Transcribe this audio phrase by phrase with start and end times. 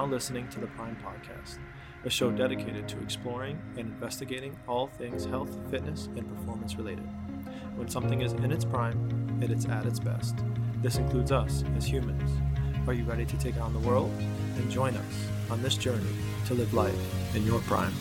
[0.00, 1.58] now listening to the Prime Podcast,
[2.06, 7.06] a show dedicated to exploring and investigating all things health, fitness, and performance related.
[7.76, 8.96] When something is in its prime
[9.42, 10.38] it's at its best,
[10.76, 12.30] this includes us as humans.
[12.86, 14.10] Are you ready to take on the world?
[14.56, 16.14] And join us on this journey
[16.46, 17.92] to live life in your prime.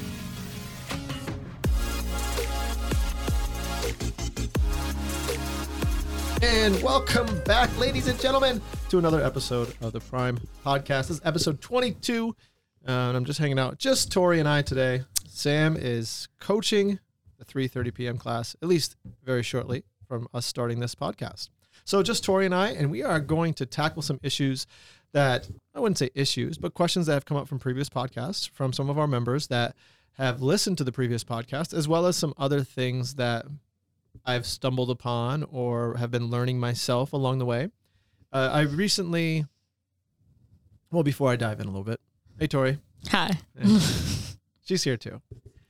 [6.41, 11.09] And welcome back, ladies and gentlemen, to another episode of the Prime Podcast.
[11.09, 12.35] This is episode 22.
[12.87, 15.03] Uh, and I'm just hanging out, just Tori and I today.
[15.27, 16.97] Sam is coaching
[17.37, 18.17] the 3:30 p.m.
[18.17, 21.49] class, at least very shortly from us starting this podcast.
[21.85, 24.65] So just Tori and I, and we are going to tackle some issues
[25.11, 28.73] that I wouldn't say issues, but questions that have come up from previous podcasts from
[28.73, 29.75] some of our members that
[30.13, 33.45] have listened to the previous podcast, as well as some other things that
[34.25, 37.69] I've stumbled upon or have been learning myself along the way.
[38.31, 39.45] Uh, I recently,
[40.91, 41.99] well, before I dive in a little bit,
[42.39, 42.79] hey Tori,
[43.11, 43.31] Hi.
[44.63, 45.21] she's here too.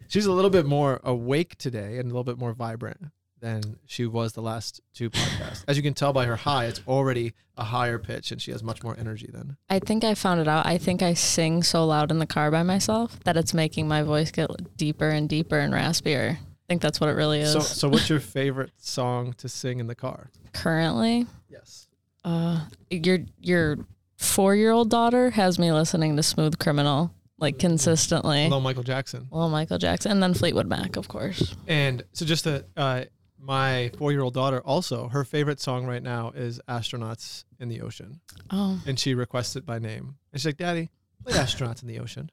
[0.08, 4.06] She's a little bit more awake today and a little bit more vibrant than she
[4.06, 5.64] was the last two podcasts.
[5.68, 8.62] As you can tell by her high, it's already a higher pitch and she has
[8.64, 9.56] much more energy than.
[9.70, 10.66] I think I found it out.
[10.66, 14.04] I think I sing so loud in the car by myself that it's making my
[14.04, 16.32] voice get deeper and deeper and raspier.
[16.34, 17.54] I think that's what it really is.
[17.54, 20.32] So, so what's your favorite song to sing in the car?
[20.54, 21.88] Currently, Yes.
[22.24, 23.78] Uh, your your
[24.18, 28.44] four year old daughter has me listening to Smooth Criminal like consistently.
[28.44, 29.28] Hello, Michael Jackson.
[29.32, 31.56] Well, Michael Jackson, and then Fleetwood Mac, of course.
[31.68, 33.06] And so, just uh,
[33.40, 37.82] my four year old daughter also, her favorite song right now is Astronauts in the
[37.82, 38.20] Ocean.
[38.52, 38.82] Oh.
[38.86, 40.16] And she requests it by name.
[40.32, 40.90] And she's like, Daddy,
[41.24, 42.30] play Astronauts in the Ocean.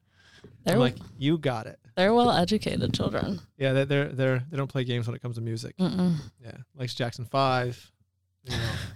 [0.63, 1.79] They're I'm like, You got it.
[1.95, 3.39] They're well educated children.
[3.57, 5.75] Yeah, they're, they're, they're, they don't play games when it comes to music.
[5.77, 6.15] Mm-mm.
[6.43, 7.91] Yeah, likes Jackson 5.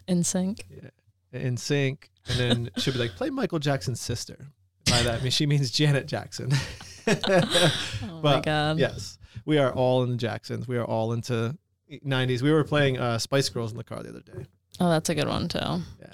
[0.07, 0.61] NSYNC.
[0.69, 1.39] Yeah.
[1.39, 2.03] NSYNC.
[2.27, 4.47] And then she'll be like, play Michael Jackson's sister.
[4.89, 6.51] By that, I mean, she means Janet Jackson.
[7.07, 8.79] oh but, my God.
[8.79, 9.17] Yes.
[9.45, 10.67] We are all in the Jacksons.
[10.67, 11.57] We are all into
[11.91, 12.41] 90s.
[12.41, 14.45] We were playing uh, Spice Girls in the car the other day.
[14.79, 15.59] Oh, that's a good one, too.
[15.59, 16.13] Yeah.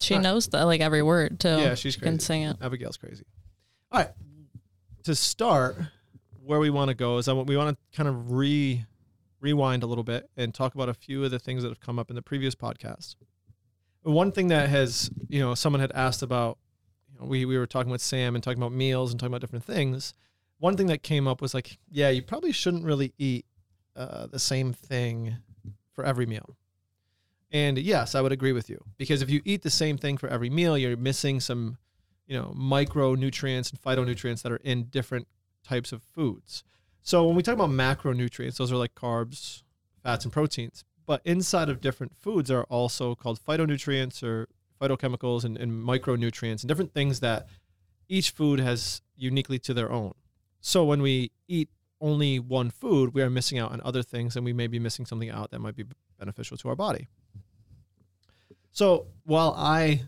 [0.00, 0.22] She right.
[0.22, 1.48] knows the, like every word, too.
[1.48, 1.98] Yeah, she's crazy.
[1.98, 2.56] She can sing it.
[2.60, 3.24] Abigail's crazy.
[3.92, 4.10] All right.
[5.04, 5.76] To start,
[6.44, 8.84] where we want to go is I, we want to kind of re
[9.44, 11.98] rewind a little bit and talk about a few of the things that have come
[11.98, 13.14] up in the previous podcast.
[14.02, 16.58] One thing that has, you know, someone had asked about,
[17.12, 19.42] you know, we, we were talking with Sam and talking about meals and talking about
[19.42, 20.14] different things.
[20.58, 23.44] One thing that came up was like, yeah, you probably shouldn't really eat
[23.94, 25.36] uh, the same thing
[25.92, 26.56] for every meal.
[27.52, 30.28] And yes, I would agree with you because if you eat the same thing for
[30.28, 31.76] every meal, you're missing some,
[32.26, 35.28] you know, micronutrients and phytonutrients that are in different
[35.62, 36.64] types of foods.
[37.04, 39.62] So when we talk about macronutrients, those are like carbs,
[40.02, 40.84] fats, and proteins.
[41.06, 44.48] But inside of different foods are also called phytonutrients or
[44.80, 47.46] phytochemicals and, and micronutrients and different things that
[48.08, 50.14] each food has uniquely to their own.
[50.62, 51.68] So when we eat
[52.00, 55.04] only one food, we are missing out on other things and we may be missing
[55.04, 55.84] something out that might be
[56.18, 57.08] beneficial to our body.
[58.72, 60.04] So while I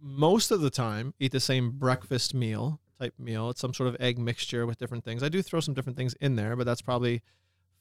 [0.00, 3.96] most of the time eat the same breakfast meal type meal, it's some sort of
[4.00, 5.22] egg mixture with different things.
[5.22, 7.22] I do throw some different things in there, but that's probably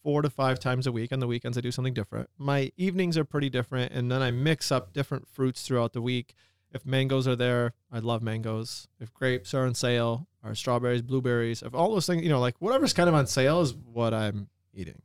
[0.04, 1.12] four to five times a week.
[1.12, 2.30] On the weekends, I do something different.
[2.38, 6.36] My evenings are pretty different, and then I mix up different fruits throughout the week.
[6.72, 8.88] If mangoes are there, I love mangoes.
[9.00, 12.56] If grapes are on sale, or strawberries, blueberries, if all those things, you know, like
[12.60, 15.02] whatever's kind of on sale is what I'm eating.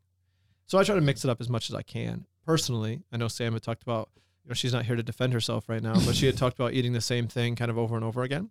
[0.66, 2.26] So I try to mix it up as much as I can.
[2.44, 4.10] Personally, I know Sam had talked about,
[4.44, 6.74] you know, she's not here to defend herself right now, but she had talked about
[6.74, 8.50] eating the same thing kind of over and over again.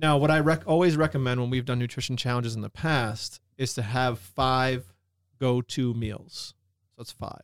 [0.00, 3.74] Now, what I rec- always recommend when we've done nutrition challenges in the past is
[3.74, 4.94] to have five
[5.40, 6.54] go-to meals.
[6.94, 7.42] So it's five.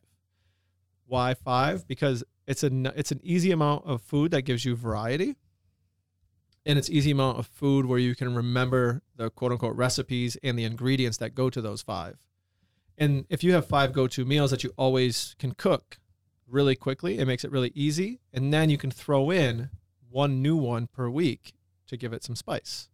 [1.06, 1.86] Why five?
[1.88, 5.34] Because it's a n- it's an easy amount of food that gives you variety,
[6.64, 10.58] and it's easy amount of food where you can remember the quote unquote recipes and
[10.58, 12.18] the ingredients that go to those five.
[12.96, 15.98] And if you have five go-to meals that you always can cook
[16.46, 19.70] really quickly, it makes it really easy, and then you can throw in
[20.08, 21.54] one new one per week
[21.86, 22.88] to give it some spice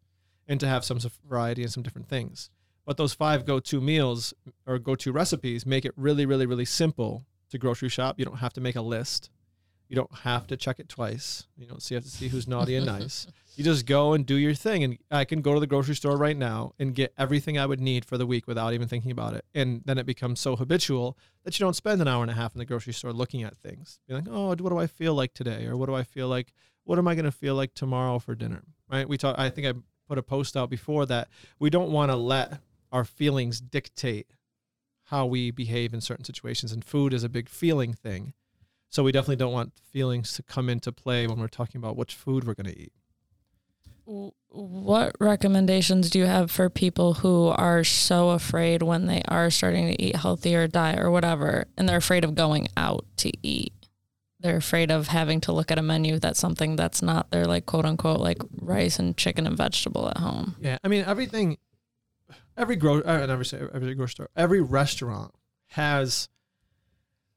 [0.49, 0.99] and to have some
[1.29, 2.51] variety and some different things.
[2.85, 4.35] But those five go-to meals
[4.67, 8.19] or go-to recipes make it really, really, really simple to grocery shop.
[8.19, 9.31] You don't have to make a list.
[9.89, 11.47] You don't have to check it twice.
[11.57, 13.27] You don't see have to see who's naughty and nice.
[13.57, 14.85] You just go and do your thing.
[14.85, 17.81] And I can go to the grocery store right now and get everything I would
[17.81, 19.45] need for the week without even thinking about it.
[19.55, 22.55] And then it becomes so habitual that you don't spend an hour and a half
[22.55, 23.99] in the grocery store looking at things.
[24.09, 25.67] Be like, oh, what do I feel like today?
[25.67, 26.55] Or what do I feel like?
[26.85, 28.63] What am I going to feel like tomorrow for dinner?
[28.91, 29.09] Right?
[29.09, 29.39] We talk.
[29.39, 29.75] I think I
[30.09, 31.29] put a post out before that
[31.59, 32.61] we don't want to let
[32.91, 34.27] our feelings dictate
[35.05, 36.73] how we behave in certain situations.
[36.73, 38.33] And food is a big feeling thing.
[38.89, 42.15] So we definitely don't want feelings to come into play when we're talking about which
[42.15, 42.93] food we're going to eat.
[44.49, 49.87] What recommendations do you have for people who are so afraid when they are starting
[49.87, 53.73] to eat healthy or diet or whatever, and they're afraid of going out to eat?
[54.41, 57.67] They're afraid of having to look at a menu that's something that's not their like
[57.67, 60.57] quote unquote like rice and chicken and vegetable at home.
[60.61, 61.59] Yeah, I mean everything.
[62.57, 64.31] Every gro never say every grocery store.
[64.37, 65.35] Every restaurant
[65.69, 66.29] has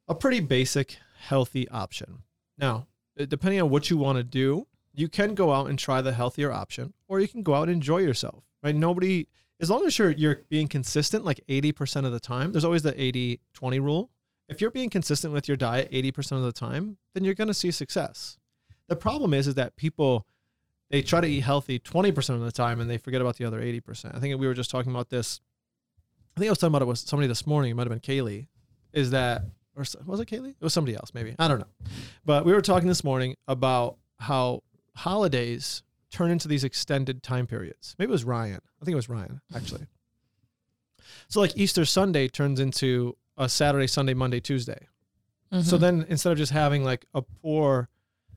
[0.07, 2.19] a pretty basic healthy option.
[2.57, 6.13] Now, depending on what you want to do, you can go out and try the
[6.13, 8.44] healthier option, or you can go out and enjoy yourself.
[8.63, 8.75] Right?
[8.75, 9.27] Nobody,
[9.59, 12.51] as long as you're you're being consistent, like eighty percent of the time.
[12.51, 14.09] There's always the 80-20 rule.
[14.53, 17.47] If you're being consistent with your diet eighty percent of the time, then you're going
[17.47, 18.38] to see success.
[18.88, 20.27] The problem is, is that people
[20.94, 23.59] they try to eat healthy 20% of the time and they forget about the other
[23.59, 24.15] 80%.
[24.15, 25.41] I think we were just talking about this.
[26.38, 27.71] I think I was talking about it with somebody this morning.
[27.71, 28.45] It might have been Kaylee.
[28.91, 29.41] Is that,
[29.75, 30.51] or was it Kaylee?
[30.51, 31.35] It was somebody else, maybe.
[31.39, 31.88] I don't know.
[32.25, 34.61] But we were talking this morning about how
[34.95, 37.95] holidays turn into these extended time periods.
[37.97, 38.61] Maybe it was Ryan.
[38.79, 39.88] I think it was Ryan, actually.
[41.27, 44.88] So, like Easter Sunday turns into a Saturday, Sunday, Monday, Tuesday.
[45.62, 45.80] So Mhm.
[45.80, 47.89] then instead of just having like a poor,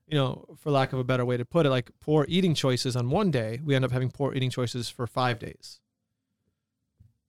[0.07, 2.95] you know, for lack of a better way to put it, like poor eating choices
[2.95, 5.81] on one day, we end up having poor eating choices for five days.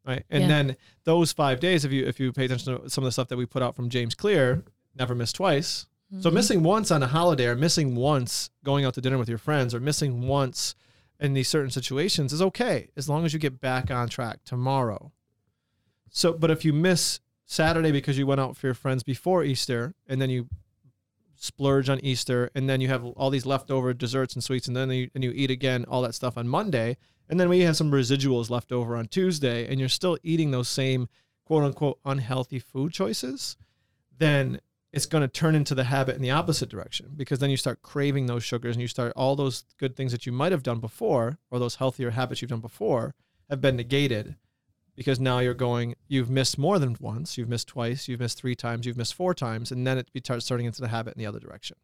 [0.05, 0.23] Right.
[0.29, 0.47] And Yeah.
[0.47, 3.27] then those five days, if you if you pay attention to some of the stuff
[3.29, 4.63] that we put out from James Clear,
[4.95, 5.85] never miss twice.
[6.21, 6.33] So Mhm.
[6.33, 9.73] missing once on a holiday or missing once going out to dinner with your friends
[9.75, 10.75] or missing once
[11.19, 15.11] in these certain situations is okay as long as you get back on track tomorrow.
[16.09, 19.95] So but if you miss Saturday because you went out for your friends before Easter
[20.05, 20.47] and then you
[21.35, 24.91] splurge on Easter and then you have all these leftover desserts and sweets and then
[24.91, 26.97] you, and you eat again all that stuff on Monday.
[27.29, 30.67] And then we have some residuals left over on Tuesday and you're still eating those
[30.67, 31.07] same
[31.45, 33.55] quote unquote unhealthy food choices,
[34.17, 34.59] then
[34.91, 37.81] it's going to turn into the habit in the opposite direction because then you start
[37.81, 40.79] craving those sugars and you start all those good things that you might have done
[40.79, 43.15] before or those healthier habits you've done before
[43.49, 44.35] have been negated
[44.97, 48.55] because now you're going you've missed more than once you've missed twice you've missed three
[48.55, 51.19] times you've missed four times and then it be- starts turning into the habit in
[51.19, 51.77] the other direction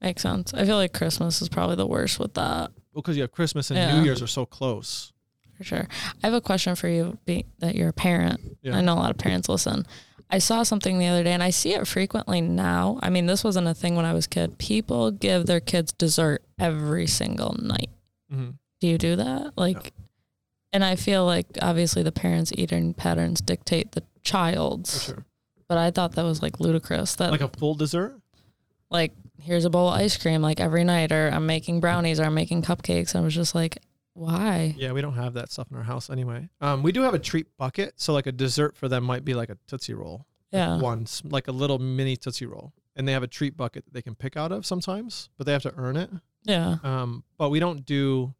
[0.00, 0.52] Makes sense.
[0.52, 3.70] I feel like Christmas is probably the worst with that well because you have christmas
[3.70, 3.96] and Yeah.
[3.98, 5.12] new year's are so close
[5.56, 5.88] for sure.
[6.22, 8.40] I have a question for you, being that you're a parent.
[8.62, 8.76] Yeah.
[8.76, 9.86] I know a lot of parents listen.
[10.28, 12.98] I saw something the other day, and I see it frequently now.
[13.02, 14.58] I mean, this wasn't a thing when I was a kid.
[14.58, 17.90] People give their kids dessert every single night.
[18.32, 18.50] mm-hmm.
[18.80, 19.52] Do you do that?
[19.56, 19.92] Like,
[20.74, 25.04] and I feel like obviously the parents' eating patterns dictate the for child's.
[25.04, 25.24] sure
[25.68, 27.14] But I thought that was like ludicrous.
[27.14, 28.20] That like a full dessert
[28.90, 32.24] like here's a bowl of ice cream like every night, or I'm making brownies, or
[32.24, 33.16] I'm making cupcakes.
[33.16, 33.78] I was just like,
[34.16, 34.74] why?
[34.78, 37.18] yeah we don't have that stuff in our house anyway um we do have a
[37.18, 40.78] treat bucket so like a dessert for them might be like a tootsie roll Yeah.
[40.78, 44.02] once like a little mini tootsie roll and they have a treat bucket that they
[44.02, 46.10] can pick out of sometimes but they have to earn it
[46.44, 46.76] Yeah.
[46.84, 48.32] um but we don't do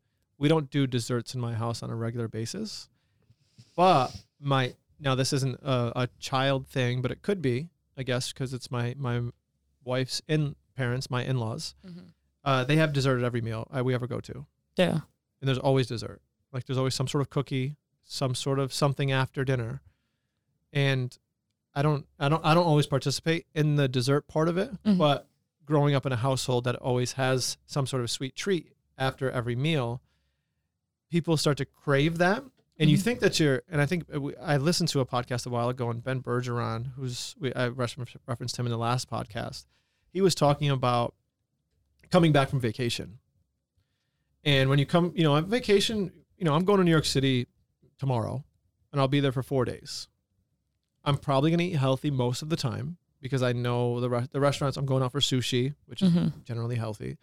[0.45, 2.89] we don't do desserts in my house on a regular basis
[3.75, 4.09] but
[4.39, 8.53] my now this isn't a, a child thing but it could be i guess because
[8.53, 9.21] it's my my
[9.85, 11.75] wife's in parents my in-laws
[12.45, 14.45] uh they have dessert at every meal uh, we ever go to
[14.77, 15.01] Yeah.
[15.41, 16.21] and there's always dessert.
[16.53, 19.81] Like there's always some sort of cookie, some sort of something after dinner.
[20.73, 21.17] And
[21.75, 24.99] I don't I don't I don't always participate in the dessert part of it, Mhm.
[24.99, 25.27] but
[25.65, 29.57] growing up in a household that always has some sort of sweet treat after every
[29.57, 30.01] meal,
[31.11, 32.45] people start to crave that.
[32.79, 33.03] And you Mhm.
[33.03, 35.69] think that you're, and I think uh, we- I listened to a podcast a while
[35.69, 39.67] ago, and Ben Bergeron, who's we, I referenced him in the last podcast,
[40.11, 41.15] he was talking about
[42.11, 43.19] coming back from vacation.
[44.45, 47.05] And when you come, you know, on vacation, you know, I'm going to New York
[47.07, 47.47] City
[47.99, 48.45] tomorrow
[48.93, 50.09] and I'll be there for four days.
[51.05, 54.29] I'm probably going to eat healthy most of the time because I know the, re-
[54.33, 57.17] the restaurants I'm going out for sushi, which is hmm generally healthy.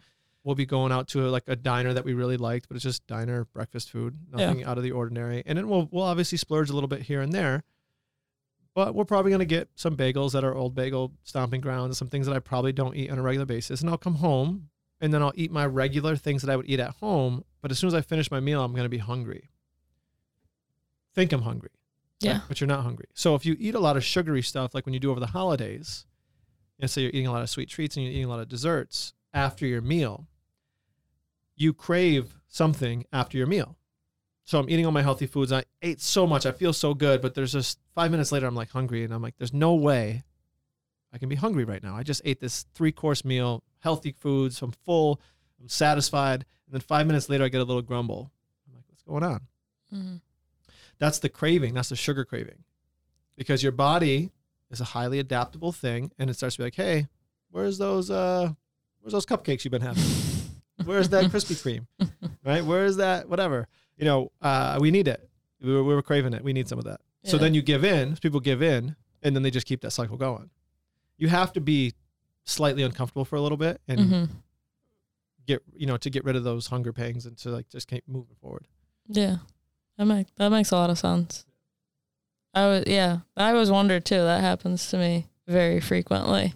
[0.44, 3.06] We'll be going out to like a diner that we really liked, but it's just
[3.06, 4.46] diner breakfast food, Yeah.
[4.46, 5.42] nothing out of the ordinary.
[5.46, 7.62] And then we'll, we'll obviously splurge a little bit here and there,
[8.74, 12.08] but we're probably going to get some bagels at our old bagel stomping grounds, some
[12.08, 13.80] things that I probably don't eat on a regular basis.
[13.82, 14.68] And I'll come home
[15.00, 17.44] and then I'll eat my regular things that I would eat at home.
[17.60, 19.50] But as soon as I finish my meal, I'm going to be hungry.
[21.14, 21.70] Think I'm hungry.
[22.20, 22.40] Yeah.
[22.48, 23.06] But you're not hungry.
[23.14, 25.26] So if you eat a lot of sugary stuff, like when you do over the
[25.26, 26.06] holidays,
[26.80, 28.48] and say you're eating a lot of sweet treats and you're eating a lot of
[28.48, 30.26] desserts after your meal,
[31.56, 33.76] you crave something after your meal.
[34.44, 35.52] So I'm eating all my healthy foods.
[35.52, 36.46] I ate so much.
[36.46, 39.22] I feel so good, but there's just five minutes later, I'm like hungry, and I'm
[39.22, 40.24] like, there's no way
[41.12, 41.96] I can be hungry right now.
[41.96, 44.60] I just ate this three course meal, healthy foods.
[44.62, 45.20] I'm full.
[45.60, 46.44] I'm satisfied.
[46.66, 48.30] And then five minutes later, I get a little grumble.
[48.66, 49.40] I'm like, what's going on?
[49.90, 50.16] hmm
[50.98, 51.74] That's the craving.
[51.74, 52.64] That's the sugar craving.
[53.36, 54.32] Because your body
[54.70, 57.08] is a highly adaptable thing and it starts to be like, hey,
[57.50, 58.50] where's those uh
[59.00, 60.02] where's those cupcakes you've been having?
[60.84, 62.10] Where's that Krispy Kreme?
[62.44, 62.64] right?
[62.64, 63.28] Where is that?
[63.28, 63.68] Whatever.
[63.96, 65.28] You know, uh, we need it.
[65.60, 66.42] We were, we were craving it.
[66.42, 67.00] We need some of that.
[67.24, 68.16] So then you give in.
[68.16, 70.50] People give in, and then they just keep that cycle going.
[71.18, 71.92] You have to be
[72.44, 74.24] slightly uncomfortable for a little bit and hmm
[75.46, 78.06] get you know to get rid of those hunger pangs and to like just keep
[78.06, 78.66] moving forward.
[79.08, 79.38] Yeah,
[79.98, 81.44] that makes that makes a lot of sense.
[82.54, 84.18] I was yeah, I always wondered too.
[84.18, 86.54] That happens to me very frequently.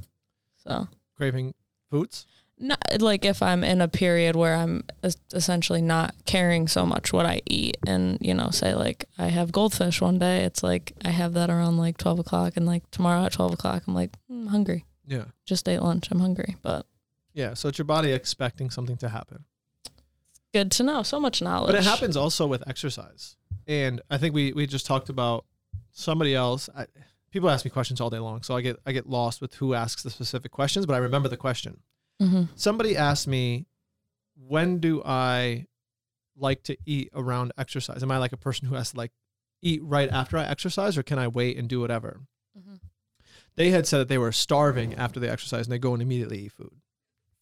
[0.56, 1.54] So Craving
[1.90, 2.26] foods.
[2.58, 4.84] Not like if I'm in a period where I'm
[5.32, 9.52] essentially not caring so much what I eat, and you know, say like I have
[9.52, 13.25] goldfish one day, it's like I have that around like twelve o'clock, and like tomorrow
[13.25, 14.86] at twelve o'clock, I'm like "Hmm, I'm hungry.
[15.06, 15.26] Yeah.
[15.44, 16.08] Just ate lunch.
[16.10, 16.86] I'm hungry, but
[17.34, 17.54] Yeah.
[17.54, 19.44] So it's your body expecting something to happen.
[20.52, 21.02] good to know.
[21.02, 21.72] So much knowledge.
[21.72, 23.36] But it happens also with exercise.
[23.66, 25.44] And I think we we just talked about
[25.92, 26.68] somebody else.
[26.76, 26.86] I,
[27.30, 29.75] people ask me questions all day long, so I get I get lost with who
[29.75, 31.80] asks the specific questions, but I remember the question.
[32.20, 33.66] Hmm Somebody asked me,
[34.37, 35.66] "When do I
[36.37, 38.02] like to eat around exercise?
[38.02, 39.12] Am I like a person who has to like
[39.62, 42.20] eat right after I exercise, or can I wait and do whatever?"
[42.58, 42.80] Mhm.
[43.54, 46.40] They had said that they were starving after they exercise and they go and immediately
[46.44, 46.80] eat food.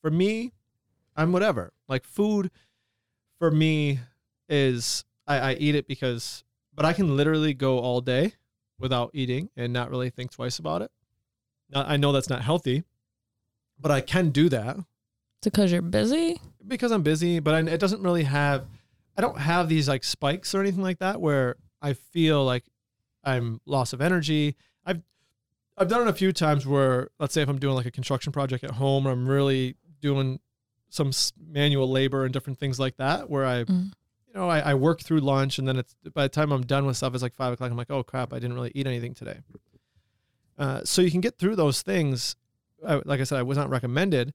[0.00, 0.52] For me,
[1.16, 1.72] I'm whatever.
[1.88, 2.50] Like food,
[3.38, 4.00] for me,
[4.48, 8.34] is I, I eat it because, but I can literally go all day
[8.78, 10.90] without eating and not really think twice about it.
[11.70, 12.84] Now, I know that's not healthy,
[13.78, 16.40] but I can do that It's because you're busy.
[16.66, 18.66] because I'm busy, but I, it doesn't really have,
[19.16, 22.64] I don't have these like spikes or anything like that where I feel like
[23.22, 24.56] I'm loss of energy.
[24.86, 25.02] I've,
[25.76, 28.32] I've done it a few times where, let's say if I'm doing like a construction
[28.32, 30.40] project at home or I'm really doing
[30.88, 31.10] some
[31.44, 33.92] manual labor and different things like that, where I, Mhm.
[34.28, 36.86] you know, I, I work through lunch and then it's, by the time I'm done
[36.86, 37.70] with stuff, it's like five o'clock.
[37.70, 39.38] I'm like, oh crap, I didn't really eat anything today.
[40.56, 42.36] Uh, so you can get through those things.
[42.84, 44.32] Like I said, I was not recommended,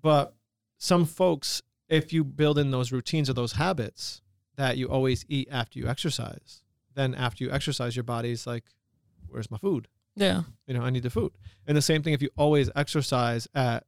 [0.00, 0.34] but
[0.78, 4.22] some folks, if you build in those routines or those habits
[4.56, 6.62] that you always eat after you exercise,
[6.94, 8.64] then after you exercise, your body's like,
[9.28, 9.88] where's my food?
[10.14, 10.42] Yeah.
[10.66, 11.32] You know, I need the food.
[11.66, 13.84] And the same thing if you always exercise at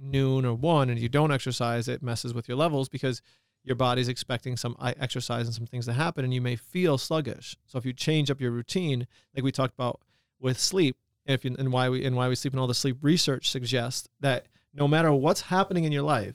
[0.00, 3.20] noon or one and you don't exercise, it messes with your levels because
[3.64, 7.56] your body's expecting some exercise and some things to happen and you may feel sluggish.
[7.66, 10.00] So if you change up your routine, like we talked about
[10.40, 12.98] with sleep, if you, and why we and why we sleep and all the sleep
[13.02, 16.34] research suggests that no matter what's happening in your life,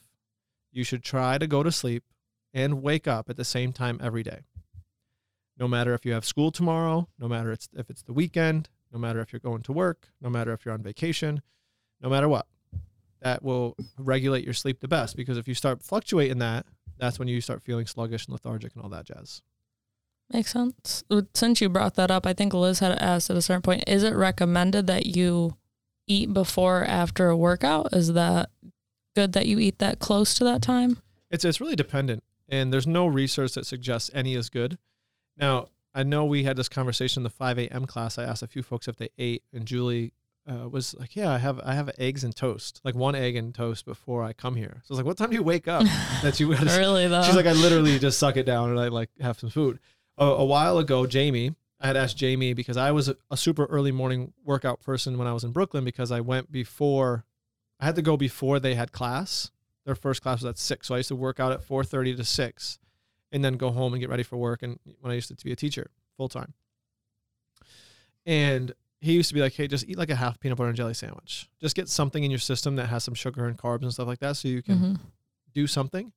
[0.71, 2.03] you should try to go to sleep
[2.53, 4.41] and wake up at the same time every day.
[5.57, 8.99] No matter if you have school tomorrow, no matter it's, if it's the weekend, no
[8.99, 11.41] matter if you're going to work, no matter if you're on vacation,
[12.01, 12.47] no matter what.
[13.21, 16.67] That will regulate your sleep the best because if you start fluctuating that,
[16.99, 19.41] that's when you start feeling sluggish and lethargic and all that jazz.
[20.31, 21.03] Makes sense.
[21.33, 24.03] Since you brought that up, I think Liz had asked at a certain point, is
[24.03, 25.55] it recommended that you
[26.05, 27.93] eat before or after a workout?
[27.93, 28.49] Is that
[29.15, 30.97] good that you eat that close to that time?
[31.29, 34.77] It's it's really dependent, and there's no research that suggests any is good.
[35.37, 37.85] Now, I know we had this conversation in the 5 a.m.
[37.85, 38.17] class.
[38.17, 40.13] I asked a few folks if they ate, and Julie
[40.49, 43.53] uh, was like, "Yeah, I have I have eggs and toast, like one egg and
[43.53, 45.83] toast before I come here." So I was like, "What time do you wake up
[46.21, 47.23] that you?" really though.
[47.23, 49.79] She's like, "I literally just suck it down and I like have some food."
[50.17, 53.65] A, a while ago, Jamie, I had asked Jamie because I was a, a super
[53.65, 57.25] early morning workout person when I was in Brooklyn because I went before,
[57.79, 59.51] I had to go before they had class.
[59.85, 62.13] Their first class was at six, so I used to work out at four thirty
[62.15, 62.77] to six,
[63.31, 64.61] and then go home and get ready for work.
[64.63, 66.53] And when I used to be a teacher full time,
[68.25, 70.75] and he used to be like, "Hey, just eat like a half peanut butter and
[70.75, 71.49] jelly sandwich.
[71.61, 74.19] Just get something in your system that has some sugar and carbs and stuff like
[74.19, 74.99] that, so you can Mhm.
[75.53, 76.11] do something."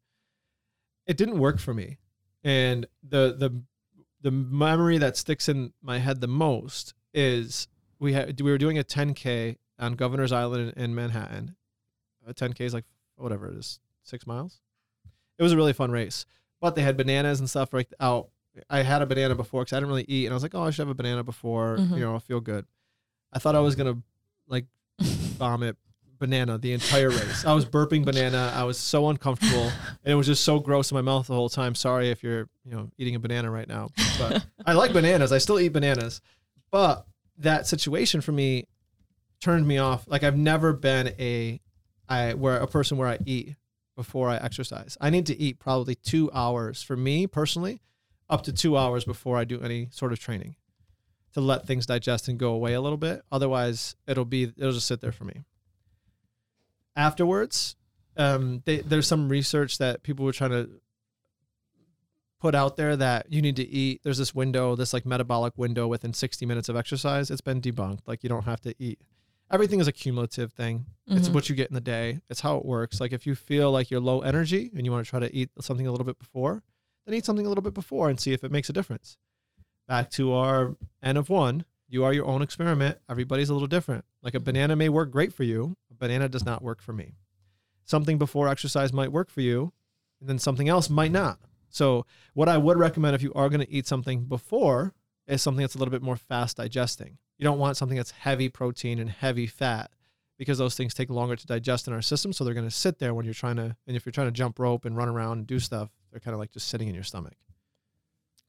[1.07, 1.99] It didn't work for me,
[2.43, 3.63] and the the
[4.23, 8.79] the memory that sticks in my head the most is we had we were doing
[8.79, 11.57] a 10k on Governor's Island in, in Manhattan.
[12.27, 12.85] A 10k is like
[13.17, 14.61] whatever it is, six miles.
[15.39, 16.27] It was a really fun race,
[16.61, 18.29] but they had bananas and stuff right out.
[18.69, 20.63] I had a banana before because I didn't really eat, and I was like, "Oh,
[20.65, 21.91] I should have a banana before, Mhm.
[21.95, 22.67] you know, I'll feel good."
[23.33, 24.03] I thought I was gonna
[24.49, 24.67] like
[25.01, 25.77] vomit
[26.21, 27.45] banana the entire race.
[27.45, 28.53] I was burping banana.
[28.55, 29.73] I was so uncomfortable,
[30.05, 31.75] and it was just so gross in my mouth the whole time.
[31.75, 35.33] Sorry if you're, you know, eating a banana right now, but I like bananas.
[35.33, 36.21] I still eat bananas,
[36.71, 37.07] but
[37.39, 38.69] that situation for me
[39.41, 40.07] turned me off.
[40.07, 41.61] Like I've never been a,
[42.09, 43.57] I where a person where I eat
[43.97, 44.97] before I exercise.
[45.01, 47.81] I need to eat probably two hours for me personally,
[48.29, 50.57] up to two hours before I do any sort of training,
[51.33, 53.23] to let things digest and go away a little bit.
[53.33, 55.45] Otherwise, it'll be it'll just sit there for me.
[56.97, 57.77] Afterwards,
[58.17, 60.69] um, they, there's some research that people were trying to
[62.41, 64.01] put out there that you need to eat.
[64.03, 67.31] There's this window, this like metabolic window within 60 minutes of exercise.
[67.31, 68.01] It's been debunked.
[68.07, 69.01] Like you don't have to eat
[69.53, 70.87] everything is a cumulative thing.
[71.09, 71.35] It's Mhm.
[71.35, 72.21] what you get in the day.
[72.31, 73.01] It's how it works.
[73.01, 75.51] Like if you feel like you're low energy and you want to try to eat
[75.61, 76.63] something a little bit before,
[77.05, 79.19] then eat something a little bit before and see if it makes a difference.
[79.89, 82.99] Back to our N of one, you are your own experiment.
[83.09, 84.05] Everybody's a little different.
[84.23, 87.15] Like a banana may work great for you, a banana does not work for me.
[87.85, 89.73] Something before exercise might work for you,
[90.21, 91.39] and then something else might not.
[91.71, 94.93] So, what I would recommend if you are going to eat something before
[95.27, 97.19] is something that's a little bit more fast digesting.
[97.39, 99.91] You don't want something that's heavy protein and heavy fat
[100.37, 102.33] because those things take longer to digest in our system.
[102.33, 104.33] So they're going to sit there when you're trying to, and if you're trying to
[104.33, 106.95] jump rope and run around and do stuff, they're kind of like just sitting in
[106.95, 107.35] your stomach.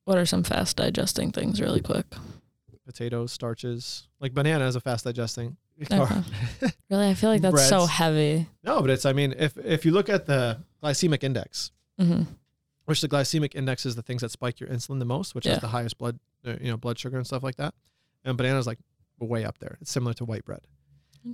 [0.05, 2.05] What are some fast digesting things, really quick?
[2.85, 5.57] Potatoes, starches, like banana is a fast digesting.
[5.91, 6.21] Okay.
[6.89, 8.47] Really, I feel like that's so heavy.
[8.63, 12.23] no, but it's, I mean, if, if you look at the glycemic index, hmm
[12.85, 15.53] which the glycemic index is the things that spike your insulin the most, which Yeah.
[15.53, 17.73] is the highest blood, uh, you know, blood sugar and stuff like that.
[18.25, 18.79] And banana's like
[19.19, 19.77] way up there.
[19.79, 20.61] It's similar to white bread.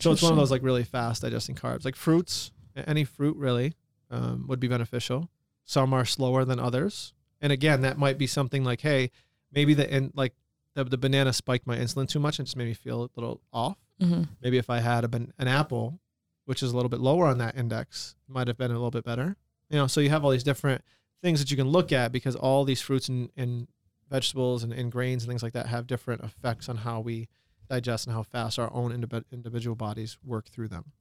[0.01, 1.83] So it's one of those like really fast digesting carbs.
[1.85, 3.73] Like fruits, any fruit really
[4.11, 5.29] um, would be beneficial.
[5.63, 7.13] Some are slower than others.
[7.41, 9.09] And again, that might be something like, hey,
[9.51, 10.33] maybe the in, like
[10.75, 13.41] the, the banana spiked my insulin too much and just made me feel a little
[13.51, 13.77] off.
[13.99, 15.99] Hmm Maybe if I had a, an apple,
[16.45, 19.03] which is a little bit lower on that index, might have been a little bit
[19.03, 19.35] better.
[19.69, 20.83] You know, so you have all these different
[21.21, 23.67] things that you can look at because all these fruits and, and
[24.09, 27.27] vegetables and, and grains and things like that have different effects on how we
[27.69, 30.93] digest and how fast our own indiv- individual bodies work through them.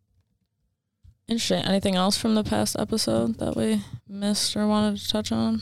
[1.29, 1.65] Interesting.
[1.65, 5.61] Anything else from the past episode that we missed or wanted to touch on?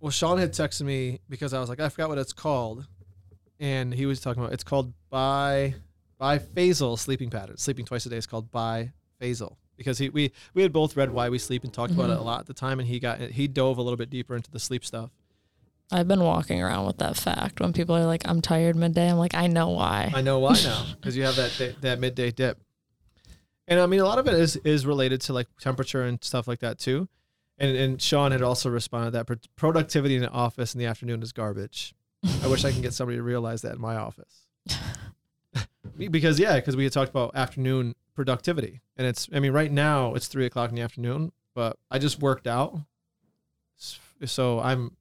[0.00, 2.86] Well, Sean had texted me because I was like, I forgot what it's called,
[3.58, 5.74] and he was talking about it's called bi
[6.20, 7.56] biphasal sleeping pattern.
[7.56, 11.30] Sleeping twice a day is called biphasal because he we we had both read why
[11.30, 12.26] we sleep and talked about it a mm-hmm.
[12.26, 14.58] lot at the time, and he got he dove a little bit deeper into the
[14.58, 15.10] sleep stuff.
[15.90, 17.60] I've been walking around with that fact.
[17.60, 20.60] When people are like, "I'm tired midday," I'm like, "I know why." I know why
[20.62, 22.58] now because you have that day, that midday dip,
[23.66, 26.46] and I mean a lot of it is is related to like temperature and stuff
[26.46, 27.08] like that too.
[27.56, 29.26] And and Sean had also responded that
[29.56, 31.94] productivity in the office in the afternoon is garbage.
[32.42, 34.48] I wish I can get somebody to realize that in my office.
[36.06, 40.14] because yeah, because we had talked about afternoon productivity, and it's I mean right now
[40.14, 42.78] it's three o'clock in the afternoon, but I just worked out,
[44.24, 44.96] so I'm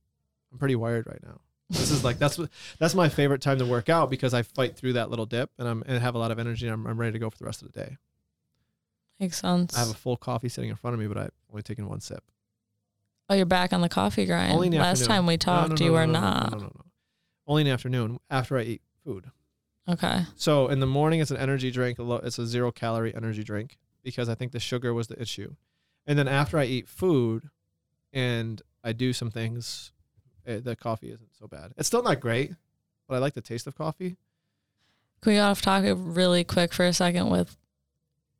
[0.52, 1.42] I'm pretty wired right now.
[1.70, 2.40] This is like that's
[2.80, 5.68] that's my favorite time to work out because I fight through that little dip and
[5.68, 7.46] I'm and have a lot of energy and I'm, I'm ready to go for the
[7.46, 7.98] rest of the day.
[9.20, 9.76] Makes sense.
[9.76, 12.00] I have a full coffee sitting in front of me, but I've only taken one
[12.00, 12.24] sip.
[13.30, 14.54] oh, you're back on the coffee grind.
[14.54, 15.18] Only in the Last afternoon.
[15.18, 16.52] time we talked, no, no, you no, were no, no, not.
[16.52, 16.86] No, no, no.
[17.48, 19.26] Only in the afternoon after I eat food.
[19.90, 20.24] Okay.
[20.36, 21.98] So in the morning, it's an energy drink.
[22.00, 25.56] It's a zero calorie energy drink because I think the sugar was the issue.
[26.06, 27.50] And then after I eat food
[28.14, 29.92] and I do some things,
[30.46, 31.74] eh, the coffee isn't so bad.
[31.78, 32.52] It's still not great,
[33.08, 34.18] but I like the taste of coffee.
[35.22, 37.58] Can we get off topic really quick for a second with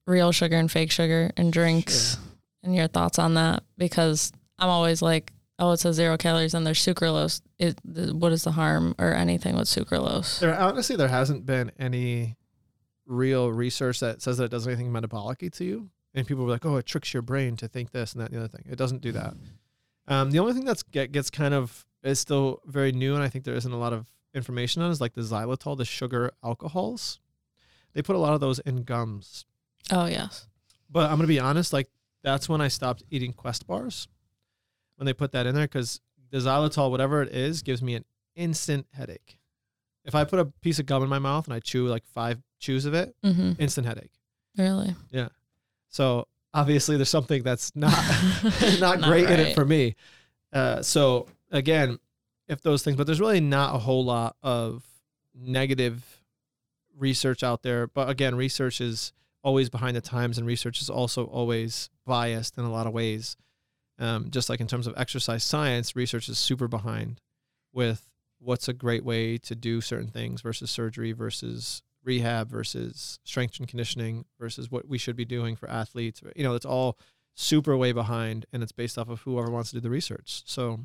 [0.06, 2.24] real sugar and fake sugar and drinks Sure.
[2.64, 3.64] and your thoughts on that?
[3.78, 7.42] Because I'm always like, oh, it says zero calories and there's sucralose.
[7.58, 10.40] It, what is the harm or anything with sucralose?
[10.40, 12.36] There honestly there hasn't been any
[13.06, 15.90] real research that says that it does anything metabolically to you.
[16.14, 18.36] And people were like, "Oh, it tricks your brain to think this and that and
[18.36, 19.36] the other thing." It doesn't do that.
[20.08, 23.30] Um, the only thing that's get, gets kind of is still very new, and I
[23.30, 27.20] think there isn't a lot of information on is like the xylitol, the sugar alcohols.
[27.94, 29.46] They put a lot of those in gums.
[29.92, 30.48] Oh, yes.
[30.90, 31.90] But I'm gonna be honest, like
[32.24, 34.08] that's when I stopped eating Quest bars.
[34.98, 38.04] When they put that in there, because the xylitol, whatever it is, gives me an
[38.36, 39.40] instant headache.
[40.04, 42.42] If I put a piece of gum in my mouth and I chew like five
[42.60, 43.54] chews of it, Mm-hmm.
[43.60, 44.12] instant headache.
[44.58, 44.96] Really?
[45.12, 45.30] Yeah.
[45.90, 47.92] So obviously there's something that's not
[48.80, 49.96] not, Not great in it for me.
[50.52, 52.00] Uh, so again,
[52.48, 54.84] if those things, but there's really not a whole lot of
[55.36, 56.24] negative
[56.98, 57.88] research out there.
[57.88, 62.64] But again, research is always behind the times, and research is also always biased in
[62.66, 63.36] a lot of ways.
[64.00, 67.20] Um, just like in terms of exercise science, research is super behind
[67.74, 68.08] with
[68.40, 73.68] what's a great way to do certain things versus surgery versus rehab versus strength and
[73.68, 76.22] conditioning versus what we should be doing for athletes.
[76.36, 76.98] You know, it's all
[77.36, 80.44] super way behind and it's based off of whoever wants to do the research.
[80.46, 80.80] So,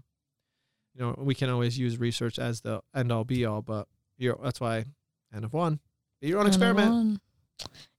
[0.95, 4.39] you know, we can always use research as the end all be all, but you're,
[4.43, 4.85] that's why
[5.35, 5.81] N of one.
[6.21, 7.21] Be your own experiment.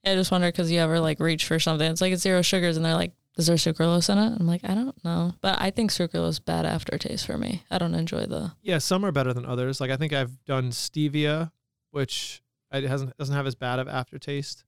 [0.04, 1.90] Yeah, I just wonder because you ever like reach for something.
[1.90, 4.62] It's like it's zero sugars, and they're like, "Is there sucralose in it?" I'm like,
[4.64, 7.64] I don't know, but I think sucralose bad aftertaste for me.
[7.72, 8.54] I don't enjoy the.
[8.62, 9.80] Yeah, some are better than others.
[9.82, 11.52] Like I think I've done stevia,
[11.92, 12.42] which
[12.72, 14.64] it hasn't doesn't have as bad of aftertaste.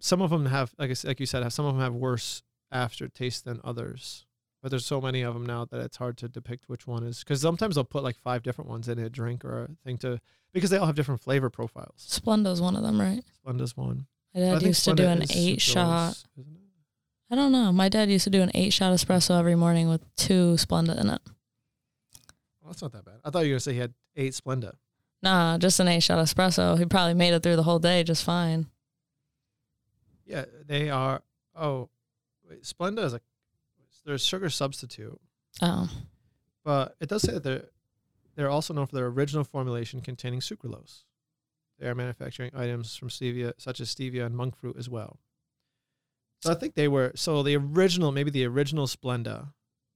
[0.00, 2.42] Some of them have, like I, like you said, have some of them have worse
[2.70, 4.24] aftertaste than others.
[4.62, 7.20] But there's so many of them now that it's hard to depict which one is.
[7.20, 10.20] Because sometimes they'll put like five different ones in a drink or a thing to
[10.52, 11.94] because they all have different flavor profiles.
[12.08, 13.22] Splenda's one of them, right?
[13.44, 14.06] Splenda's one.
[14.34, 16.18] My I dad used to do an eight sucralose, shot.
[16.38, 16.62] isn't it?
[17.30, 17.72] I don't know.
[17.72, 21.10] My dad used to do an eight shot espresso every morning with two Splenda in
[21.10, 21.20] it.
[22.60, 23.16] Well, that's not that bad.
[23.24, 24.74] I thought you were gonna say he had eight Splenda.
[25.22, 26.78] Nah, just an eight shot espresso.
[26.78, 28.66] He probably made it through the whole day just fine.
[30.24, 31.22] Yeah, they are.
[31.54, 31.88] Oh,
[32.48, 33.20] wait, Splenda is a
[34.06, 35.20] there's sugar substitute,
[35.60, 35.90] Oh,
[36.64, 37.64] but it does say that they're
[38.36, 41.02] they're also known for their original formulation containing sucralose.
[41.78, 45.18] They are manufacturing items from stevia, such as stevia and monk fruit as well.
[46.40, 49.48] So I think they were so the original, maybe the original Splenda.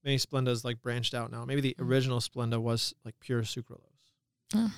[0.04, 1.44] Maybe Splenda's like branched out now.
[1.44, 1.86] Maybe the mm.
[1.86, 4.72] original Splenda was like pure sucralose.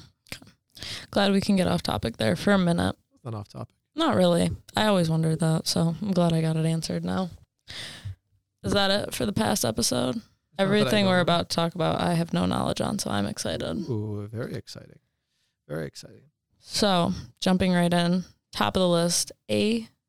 [1.11, 2.96] glad we can get off topic there for a minute.
[3.24, 3.74] Not off topic.
[3.96, 4.50] Not really.
[4.77, 7.31] I always wondered that, so I'm glad I got it answered now.
[8.62, 10.20] Is that it for the past episode?
[10.59, 13.77] Everything we're about to talk about, I have no knowledge on, so I'm excited.
[13.88, 14.98] Ooh, very exciting.
[15.68, 16.22] Very exciting.
[16.61, 19.33] So, jumping right in, top of the list,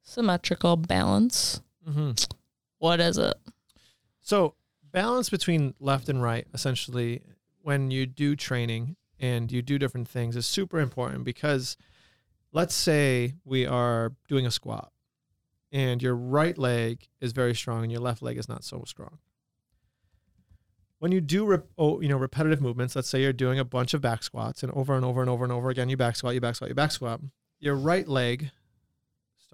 [0.07, 1.61] asymmetrical balance.
[1.87, 2.11] Mm-hmm.
[2.79, 3.33] What is it?
[4.21, 4.55] So
[4.91, 7.21] balance between left and right, essentially,
[7.61, 11.77] when you do training and you do different things, is super important because
[12.51, 14.91] let's say we are doing a squat
[15.71, 19.19] and your right leg is very strong and your left leg is not so strong.
[20.99, 23.93] When you do rep- oh, you know repetitive movements, let's say you're doing a bunch
[23.93, 26.33] of back squats and over and over and over and over again, you back squat,
[26.33, 27.19] you back squat, you back squat,
[27.59, 28.51] your right leg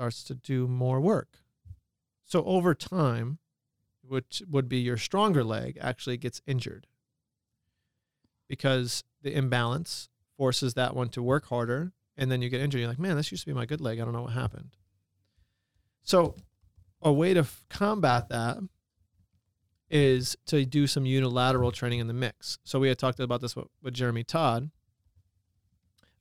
[0.01, 1.37] starts to do more work.
[2.25, 3.37] So over time,
[4.01, 6.87] which would be your stronger leg, actually gets injured
[8.47, 12.81] because the imbalance forces that one to work harder, and then you get injured.
[12.81, 13.99] You're like, man, this used to be my good leg.
[13.99, 14.75] I don't know what happened.
[16.01, 16.35] So,
[17.03, 18.57] a way to f- combat that
[19.91, 22.57] is to do some unilateral training in the mix.
[22.63, 24.71] So we had talked about this with, with Jeremy Todd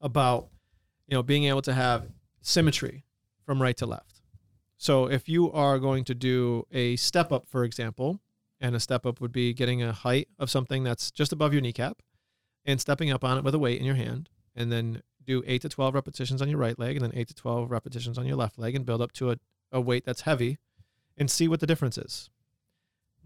[0.02, 0.48] about
[1.06, 2.10] you know being able to have
[2.42, 3.04] symmetry
[3.44, 4.22] from right to left.
[4.76, 8.20] So if you are going to do a step up, for example,
[8.60, 11.62] and a step up would be getting a height of something that's just above your
[11.62, 12.02] kneecap
[12.64, 15.62] and stepping up on it with a weight in your hand, and then do eight
[15.62, 18.36] to 12 repetitions on your right leg and then eight to 12 repetitions on your
[18.36, 19.36] left leg and build up to a,
[19.70, 20.58] a weight that's heavy
[21.16, 22.30] and see what the difference is.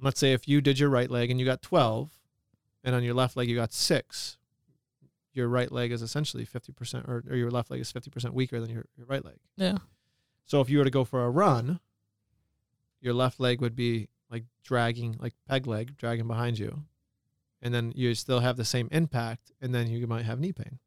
[0.00, 2.10] Let's say if you did your right leg and you got 12
[2.82, 4.38] and on your left leg you got six,
[5.32, 8.70] your right leg is essentially 50% or, or your left leg is 50% weaker than
[8.70, 9.36] your, your right leg.
[9.56, 9.78] Yeah.
[10.44, 11.80] So if you were to go for a run,
[13.00, 16.84] your left leg would be like dragging, like peg leg, dragging behind you.
[17.62, 20.78] And then you still have the same impact, and then you might have knee pain.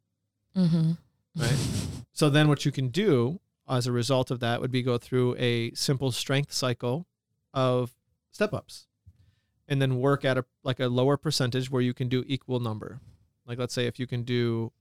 [0.56, 0.92] Mm-hmm.
[1.36, 1.58] Right.
[2.14, 5.36] So then what you can do as a result of that would be go through
[5.38, 7.08] a simple strength cycle
[7.54, 7.96] of
[8.32, 8.88] step ups
[9.68, 13.00] and then work at a like a lower percentage where you can do equal number.
[13.46, 14.72] Like let's say if you can do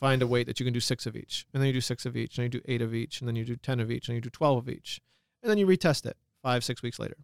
[0.00, 2.06] find a weight that you can do six of each, and then you do six
[2.06, 4.08] of each, and you do eight of each, and then you do ten of each,
[4.08, 5.00] and you do twelve of each,
[5.42, 7.18] and then you retest it five, six weeks later,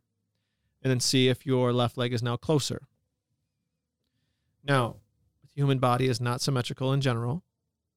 [0.83, 2.83] and then see if your left leg is now closer.
[4.63, 4.97] Now,
[5.43, 7.43] the human body is not symmetrical in general,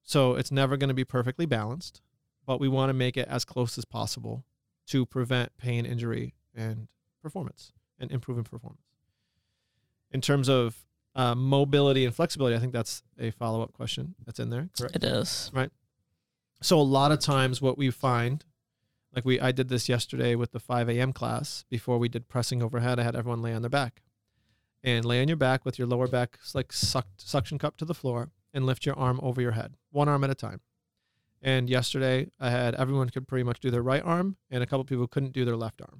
[0.01, 2.01] so it's never going to be perfectly balanced,
[2.45, 4.45] but we want to make it as close as possible
[4.87, 6.87] to prevent pain, injury, and
[7.21, 8.81] performance and improving performance.
[10.11, 10.85] In terms of
[11.19, 14.69] uh, mobility and flexibility, I think that's a follow up question that's in there.
[14.77, 14.95] Correct.
[14.95, 15.51] It is.
[15.53, 15.69] Right.
[16.61, 18.45] So a lot of times, what we find,
[19.13, 21.11] like we, I did this yesterday with the 5 a.m.
[21.11, 23.01] class before we did pressing overhead.
[23.01, 24.01] I had everyone lay on their back,
[24.81, 27.93] and lay on your back with your lower back like sucked, suction cup to the
[27.93, 30.61] floor, and lift your arm over your head, one arm at a time.
[31.41, 34.85] And yesterday, I had everyone could pretty much do their right arm, and a couple
[34.85, 35.99] people couldn't do their left arm.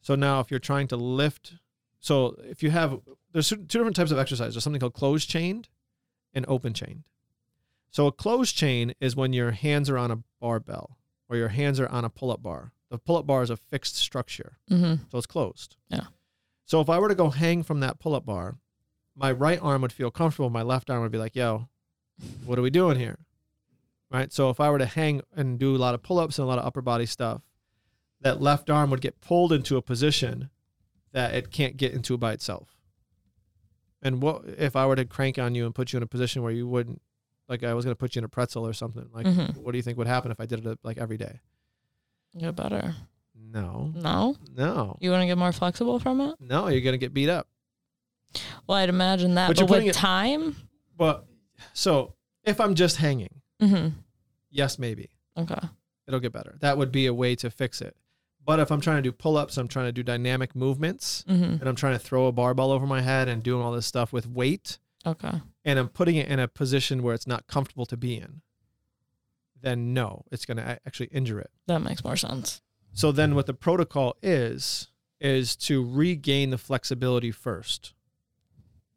[0.00, 1.56] So now, if you're trying to lift,
[2.00, 3.00] so if you have,
[3.32, 4.54] there's two different types of exercise.
[4.54, 5.68] There's something called closed chained
[6.34, 7.04] and open chained.
[7.90, 10.96] So a closed chain is when your hands are on a barbell
[11.28, 12.72] or your hands are on a pull-up bar.
[12.90, 15.04] The pull-up bar is a fixed structure, Mm-hmm.
[15.10, 15.76] so it's closed.
[15.88, 16.06] Yeah.
[16.64, 18.56] So if I were to go hang from that pull-up bar,
[19.16, 20.48] my right arm would feel comfortable.
[20.50, 21.68] My left arm would be like, "Yo,
[22.46, 23.18] what are we doing here?"
[24.10, 24.32] Right.
[24.32, 26.58] So if I were to hang and do a lot of pull-ups and a lot
[26.58, 27.42] of upper body stuff,
[28.20, 30.48] that left arm would get pulled into a position
[31.12, 32.76] that it can't get into by itself.
[34.02, 36.42] And what if I were to crank on you and put you in a position
[36.42, 37.00] where you wouldn't,
[37.48, 39.08] like I was going to put you in a pretzel or something?
[39.12, 39.56] Like, Mhm.
[39.58, 41.40] what do you think would happen if I did it like every day?
[42.36, 42.94] Get better.
[43.34, 44.36] No, No?
[44.56, 46.36] no, You want to get more flexible from it?
[46.40, 46.68] no.
[46.68, 47.48] You're going to get beat up.
[48.66, 49.48] Well, I'd imagine that.
[49.48, 50.56] But But, you're with it- time?
[50.96, 51.26] But
[51.74, 53.98] so if I'm just hanging, Mm-hmm.
[54.50, 55.58] yes, maybe Okay.
[56.06, 56.56] it'll get better.
[56.60, 57.94] That would be a way to fix it.
[58.44, 61.44] But if I'm trying to do pull-ups, I'm trying to do dynamic movements, Mm-hmm.
[61.60, 64.12] and I'm trying to throw a barbell over my head and doing all this stuff
[64.12, 65.40] with weight, Okay.
[65.64, 68.42] and I'm putting it in a position where it's not comfortable to be in,
[69.60, 71.50] then no, it's going to actually injure it.
[71.66, 72.60] That makes more sense.
[72.92, 74.88] So then what the protocol is
[75.20, 77.94] is to regain the flexibility first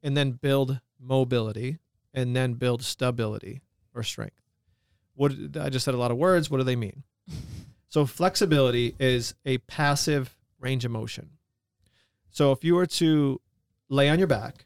[0.02, 1.78] and then build mobility
[2.14, 3.62] and then build stability
[3.94, 4.42] or strength.
[5.14, 5.32] What
[5.62, 7.04] I just said a lot of words, what do they mean?
[7.96, 11.30] So flexibility is a passive range of motion.
[12.30, 13.40] So if you were to
[13.88, 14.66] lay on your back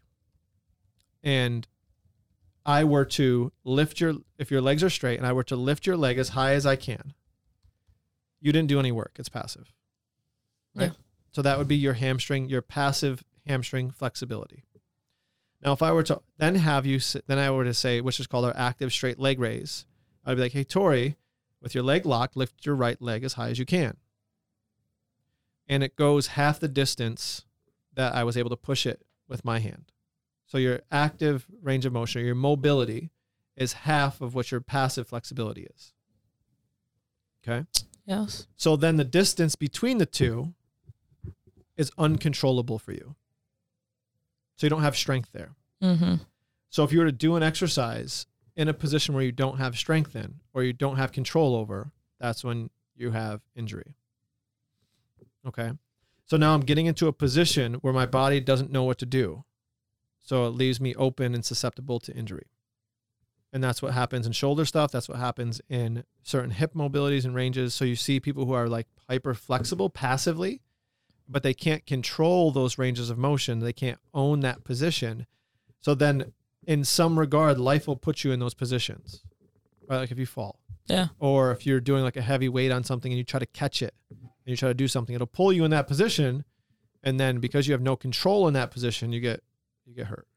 [1.21, 1.67] and
[2.65, 5.85] I were to lift your if your legs are straight and I were to lift
[5.85, 7.13] your leg as high as I can,
[8.41, 9.17] you didn't do any work.
[9.19, 9.75] It's passive.
[10.73, 10.85] Right?
[10.85, 10.97] Yeah.
[11.29, 14.63] So that would be your hamstring, your passive hamstring flexibility.
[15.63, 18.19] Now, if I were to then have you, s- then I were to say, which
[18.19, 19.85] is called our active straight leg raise,
[20.25, 21.15] I'd be like, hey, Tori,
[21.61, 23.97] with your leg locked, lift your right leg as high as you can.
[25.67, 27.45] And it goes half the distance
[27.93, 29.91] that I was able to push it with my hand.
[30.45, 33.11] So your active range of motion, your mobility,
[33.55, 35.93] is half of what your passive flexibility is.
[37.43, 37.65] Okay.
[38.05, 38.47] Yes.
[38.57, 40.53] So then the distance between the two
[41.77, 43.15] is uncontrollable for you.
[44.55, 45.51] So you don't have strength there.
[45.83, 46.15] Mm-hmm.
[46.69, 48.25] So if you were to do an exercise
[48.59, 51.93] in a position where you don't have strength in or you don't have control over,
[52.19, 53.95] that's when you have injury.
[55.47, 55.71] Okay.
[56.25, 59.45] So now I'm getting into a position where my body doesn't know what to do.
[60.21, 62.47] So it leaves me open and susceptible to injury.
[63.53, 64.91] And that's what happens in shoulder stuff.
[64.91, 67.73] That's what happens in certain hip mobilities and ranges.
[67.73, 70.61] So you see people who are like hyper flexible passively,
[71.29, 73.59] but they can't control those ranges of motion.
[73.59, 75.27] They can't own that position.
[75.79, 76.33] So then,
[76.69, 79.23] in some regard, life will put you in those positions,
[79.87, 79.97] right?
[79.97, 81.07] Like if you fall, Yeah.
[81.19, 83.81] or if you're doing like a heavy weight on something and you try to catch
[83.81, 86.45] it and you try to do something, it'll pull you in that position.
[87.01, 89.41] And then because you have no control in that position, you get
[89.87, 90.27] you get hurt.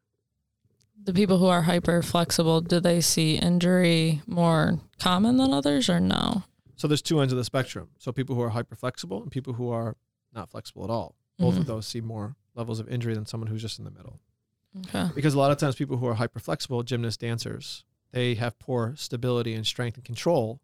[1.04, 6.00] The people who are hyper flexible, do they see injury more common than others or
[6.00, 6.44] no?
[6.76, 7.88] So there's two ends of the spectrum.
[7.98, 9.96] So people who are hyper flexible and people who are
[10.32, 11.14] not flexible at all.
[11.38, 11.66] Both of Mhm.
[11.66, 14.20] those see more levels of injury than someone who's just in the middle.
[14.78, 15.08] Okay.
[15.14, 18.94] Because a lot of times people who are hyper flexible, gymnasts, dancers, they have poor
[18.96, 20.60] stability and strength and control.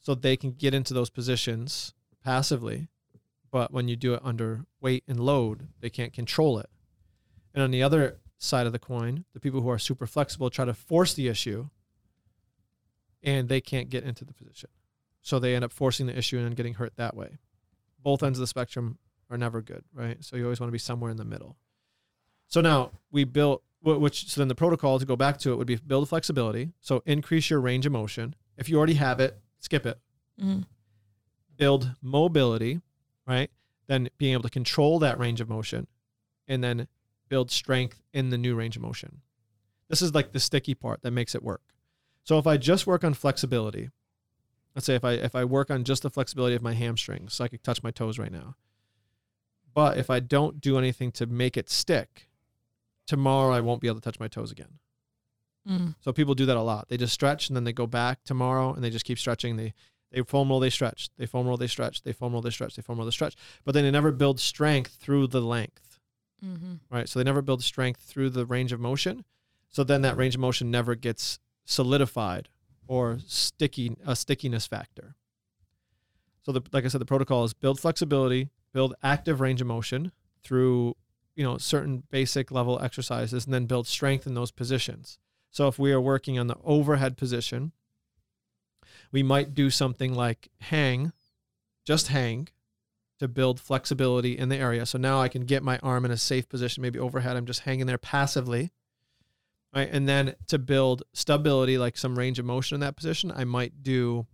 [0.00, 2.88] So they can get into those positions passively.
[3.50, 6.68] But when you do it under weight and load, they can't control it.
[7.54, 10.64] And on the other side of the coin, the people who are super flexible try
[10.64, 11.68] to force the issue
[13.22, 14.70] and they can't get into the position.
[15.22, 17.38] So they end up forcing the issue and then getting hurt that way.
[18.02, 18.98] Both ends of the spectrum
[19.28, 20.22] are never good, right?
[20.24, 21.56] So you always want to be somewhere in the middle.
[22.48, 25.66] So now we built, which so then the protocol to go back to it would
[25.66, 26.72] be build flexibility.
[26.80, 28.34] So increase your range of motion.
[28.56, 29.98] If you already have it, skip it.
[30.42, 30.64] Mm.
[31.56, 32.80] Build mobility,
[33.26, 33.50] right?
[33.86, 35.86] Then being able to control that range of motion,
[36.46, 36.88] and then
[37.28, 39.20] build strength in the new range of motion.
[39.88, 41.62] This is like the sticky part that makes it work.
[42.24, 43.90] So if I just work on flexibility,
[44.74, 47.44] let's say if I if I work on just the flexibility of my hamstrings, so
[47.44, 48.56] I could touch my toes right now.
[49.74, 52.27] But if I don't do anything to make it stick,
[53.08, 54.78] tomorrow I won't be able to touch my toes again.
[55.68, 55.96] Mm.
[56.00, 56.88] So people do that a lot.
[56.88, 59.56] They just stretch and then they go back tomorrow and they just keep stretching.
[59.56, 59.74] They
[60.12, 61.10] they foam roll, they stretch.
[61.18, 62.02] They foam roll, they stretch.
[62.02, 62.76] They foam roll, they stretch.
[62.76, 63.34] They foam roll, they stretch.
[63.64, 65.98] But then they never build strength through the length,
[66.44, 66.74] Mm-hmm.
[66.88, 67.08] right?
[67.08, 69.24] So they never build strength through the range of motion.
[69.68, 72.48] So then that range of motion never gets solidified
[72.86, 75.16] or sticky a stickiness factor.
[76.42, 80.12] So the, like I said, the protocol is build flexibility, build active range of motion
[80.42, 80.94] through
[81.38, 85.18] you know certain basic level exercises, and then build strength in those positions.
[85.52, 87.70] So if we are working on the overhead position,
[89.12, 91.12] we might do something like hang,
[91.86, 92.48] just hang,
[93.20, 94.84] to build flexibility in the area.
[94.84, 97.36] So now I can get my arm in a safe position, maybe overhead.
[97.36, 98.72] I'm just hanging there passively.
[99.72, 99.88] Right.
[99.92, 103.84] And then to build stability, like some range of motion in that position, I might
[103.84, 104.26] do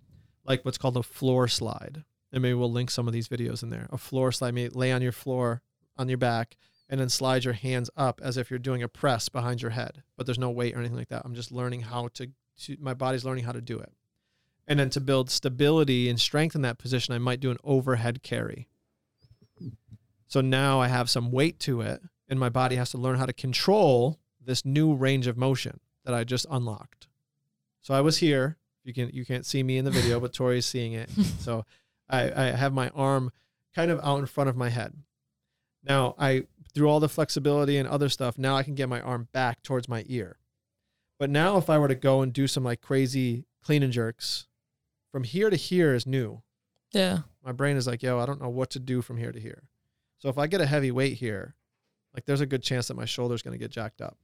[0.46, 2.04] like what's called a floor slide.
[2.32, 3.88] And maybe we'll link some of these videos in there.
[3.90, 5.60] A floor slide, maybe lay on your floor
[5.98, 6.56] on your back
[6.88, 10.02] and then slide your hands up as if you're doing a press behind your head.
[10.16, 11.22] But there's no weight or anything like that.
[11.24, 12.28] I'm just learning how to,
[12.64, 13.92] to my body's learning how to do it.
[14.66, 18.22] And then to build stability and strength in that position, I might do an overhead
[18.22, 18.68] carry.
[20.26, 23.26] So now I have some weight to it, and my body has to learn how
[23.26, 27.06] to control this new range of motion that I just unlocked.
[27.80, 28.56] So I was here.
[28.82, 31.10] You can you can't see me in the video, but Tori's seeing it.
[31.38, 31.64] So
[32.08, 33.30] I, I have my arm
[33.74, 34.94] kind of out in front of my head.
[35.82, 39.28] Now I through all the flexibility and other stuff, now I can get my arm
[39.32, 40.38] back towards my ear.
[41.18, 44.46] But now if I were to go and do some like crazy clean and jerks,
[45.12, 46.42] from here to here is new
[46.92, 47.18] Yeah.
[47.44, 49.62] my brain is like, yo, I don't know what to do from here to here.
[50.18, 51.54] So if I get a heavy weight here,
[52.14, 54.16] like there's a good chance that my shoulder's going to get jacked up.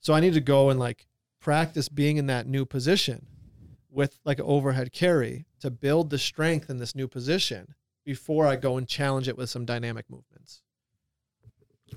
[0.00, 1.06] So I need to go and like
[1.40, 3.26] practice being in that new position
[3.90, 8.56] with like an overhead carry to build the strength in this new position before I
[8.56, 10.62] go and challenge it with some dynamic movements.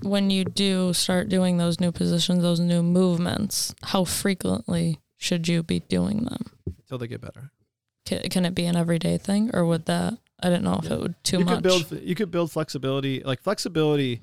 [0.02, 5.62] When you do start doing those new positions, those new movements, how frequently should you
[5.62, 6.42] be doing them?
[6.80, 7.50] Until they get better.
[8.04, 10.18] Can, can it be an everyday thing, or would that?
[10.42, 10.94] I didn't know if Yeah.
[10.94, 11.54] it would too you much.
[11.54, 14.20] could build you could build flexibility like flexibility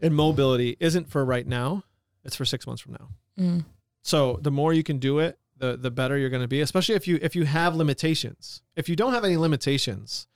[0.00, 1.82] and mobility isn't for right now
[2.22, 3.08] it's for six months from now
[3.40, 3.64] Mm.
[4.02, 6.94] so the more you can do it the the better you're going to be especially
[6.94, 10.28] if you if you have limitations if you don't have any limitations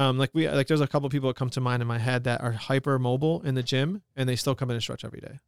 [0.00, 2.24] um like we like there's a couple people that come to mind in my head
[2.24, 5.20] that are hyper mobile in the gym and they still come in and stretch every
[5.20, 5.38] day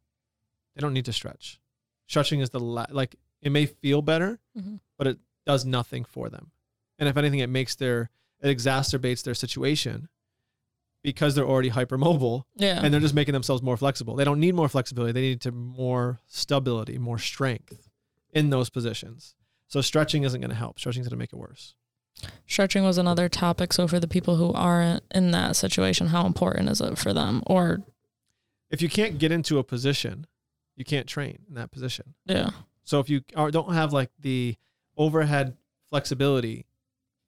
[0.75, 1.59] they don't need to stretch
[2.07, 4.79] stretching is the la- like it may feel better Mhm.
[4.97, 6.51] but it does nothing for them
[6.97, 8.09] and if anything it makes their
[8.41, 10.07] it exacerbates their situation
[11.01, 12.79] because they're already hypermobile Yeah.
[12.81, 14.15] and they're just making themselves more flexible.
[14.15, 15.11] They don't need more flexibility.
[15.11, 17.89] They need to more stability, more strength
[18.31, 19.35] in those positions.
[19.67, 20.79] So stretching isn't going to help.
[20.79, 21.75] Stretching is going to make it worse.
[22.47, 23.73] Stretching was another topic.
[23.73, 27.41] So for the people who aren't in that situation, how important is it for them?
[27.47, 27.81] Or
[28.69, 30.27] If you can't get into a position,
[30.75, 32.13] you can't train in that position.
[32.25, 32.51] yeah,
[32.83, 34.55] So if you are, don't have like the
[34.97, 35.57] overhead
[35.89, 36.65] flexibility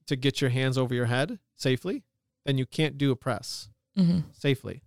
[0.08, 2.04] to get your hands over your head safely,
[2.45, 3.69] then you can't do a press.
[3.95, 4.84] hmm safely.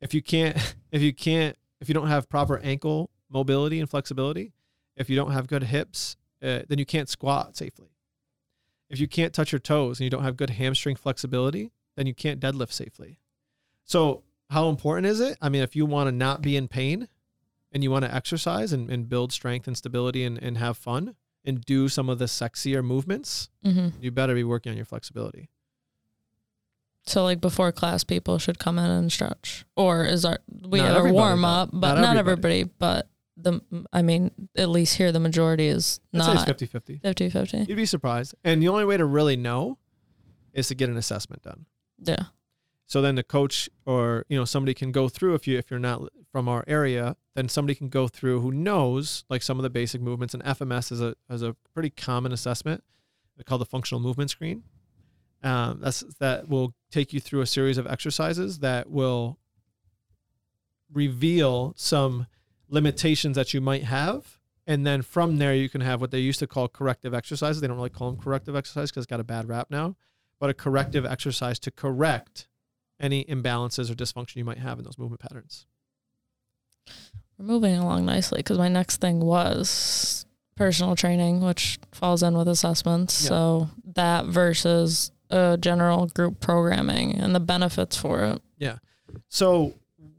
[0.00, 0.56] If you can't,
[0.92, 4.52] if you can't, if you don't have proper ankle mobility and flexibility,
[4.96, 7.88] if you don't have good hips, uh, then you can't squat safely.
[8.94, 12.14] If you can't touch your toes and you don't have good hamstring flexibility, then you
[12.14, 13.18] can't deadlift safely.
[13.84, 15.36] So, how important is it?
[15.42, 17.08] I mean, if you want to not be in pain
[17.72, 21.16] and you want to exercise and, and build strength and stability and, and have fun
[21.44, 25.50] and do some of the sexier movements, hmm you better be working on your flexibility.
[27.06, 30.92] So like before class, people should come in and stretch, or is our we Not
[30.94, 32.60] have a warm up, but Not not, everybody.
[32.60, 32.74] everybody.
[32.78, 33.60] But the
[33.92, 36.98] I mean, at least here the majority is I'd say it's not 50 50.
[36.98, 37.58] 50 50.
[37.68, 38.34] You'd be surprised.
[38.44, 39.78] And the only way to really know
[40.52, 41.66] is to get an assessment done.
[41.98, 42.24] Yeah.
[42.86, 45.80] So then the coach or you know somebody can go through if you if you're
[45.80, 49.70] not from our area, then somebody can go through who knows like some of the
[49.70, 50.34] basic movements.
[50.34, 52.84] And FMS is a is a pretty common assessment.
[53.36, 54.62] They call the functional movement screen.
[55.42, 59.38] Um, that's that will take you through a series of exercises that will
[60.92, 62.26] reveal some
[62.68, 66.38] limitations that you might have and then from there you can have what they used
[66.38, 69.24] to call corrective exercises they don't really call them corrective exercise because it's got a
[69.24, 69.94] bad rap now
[70.40, 72.48] but a corrective exercise to correct
[73.00, 75.66] any imbalances or dysfunction you might have in those movement patterns
[77.38, 80.24] We're moving along nicely because my next thing was
[80.56, 83.24] personal training, which falls in with assessments.
[83.24, 83.28] Yeah.
[83.28, 88.42] So that versus uh, general group programming and the benefits for it.
[88.58, 88.78] Yeah.
[89.28, 89.74] So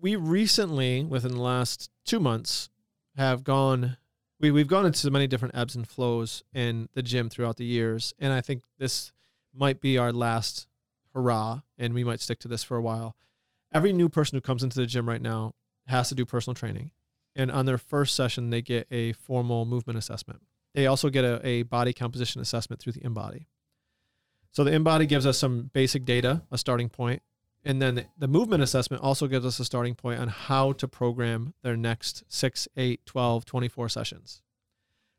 [0.05, 2.69] we recently within the last two months
[3.17, 3.97] have gone
[4.39, 8.13] we, we've gone into many different ebbs and flows in the gym throughout the years
[8.19, 9.11] and i think this
[9.51, 10.67] might be our last
[11.15, 13.15] hurrah and we might stick to this for a while
[13.73, 15.53] every new person who comes into the gym right now
[15.87, 16.91] has to do personal training
[17.35, 20.43] and on their first session they get a formal movement assessment
[20.75, 23.45] they also get a, a body composition assessment through the InBody.
[24.51, 27.23] So the InBody gives us some basic data, a starting point,
[27.65, 31.56] and then the, movement assessment also gives us a starting point on how to program
[31.63, 34.41] their next 6, 8, 12, 24 sessions.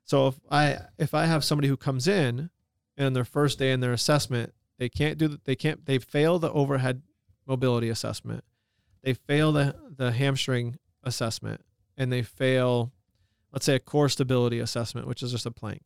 [0.05, 2.51] So if I if I have somebody who comes in
[2.97, 5.99] and on their first day in their assessment, they can't do the, they can't they
[5.99, 7.03] fail the overhead
[7.45, 8.45] mobility assessment.
[9.03, 11.63] They fail the the hamstring assessment
[11.97, 12.93] and they fail
[13.53, 15.83] let's say a core stability assessment, which is just a plank,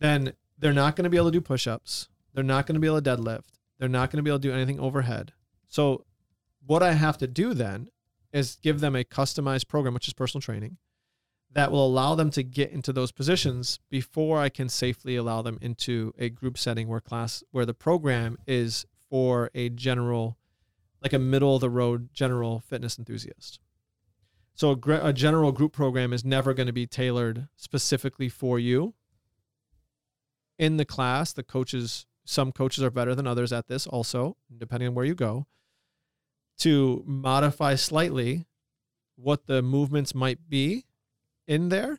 [0.00, 2.08] then they're not going to be able to do push ups.
[2.34, 3.60] They're not going to be able to deadlift.
[3.84, 5.34] They're not going to be able to do anything overhead.
[5.68, 6.06] So,
[6.64, 7.90] what I have to do then
[8.32, 10.78] is give them a customized program, which is personal training,
[11.52, 15.58] that will allow them to get into those positions before I can safely allow them
[15.60, 20.38] into a group setting where class, where the program is for a general,
[21.02, 23.60] like a middle of the road general fitness enthusiast.
[24.54, 28.94] So a, a general group program is never going to be tailored specifically for you.
[30.58, 34.88] In the class, the coaches, some coaches are better than others at this also, depending
[34.88, 35.46] on where you go,
[36.58, 38.46] to modify slightly
[39.16, 40.86] what the movements might be
[41.46, 41.98] in there.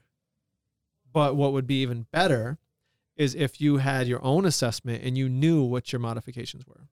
[1.13, 2.57] But what would be even better
[3.15, 6.89] is if you had your own assessment and you knew what your modifications were.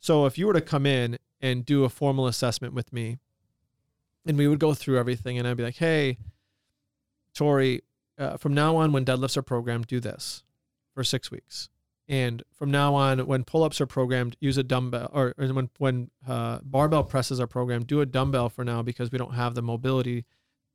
[0.00, 3.18] So if you were to come in and do a formal assessment with me,
[4.26, 6.18] and we would go through everything, and I'd be like, "Hey,
[7.34, 7.82] Tori,
[8.18, 10.42] uh, from now on, when deadlifts are programmed, do this
[10.94, 11.68] for six weeks,
[12.08, 16.10] and from now on, when pull-ups are programmed, use a dumbbell, or, or when when
[16.28, 19.62] uh, barbell presses are programmed, do a dumbbell for now because we don't have the
[19.62, 20.24] mobility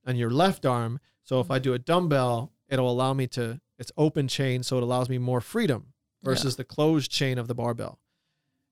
[0.07, 0.99] on your left arm.
[1.23, 4.84] So if I do a dumbbell, it'll allow me to it's open chain, so it
[4.84, 7.99] allows me more freedom versus the closed chain of the barbell.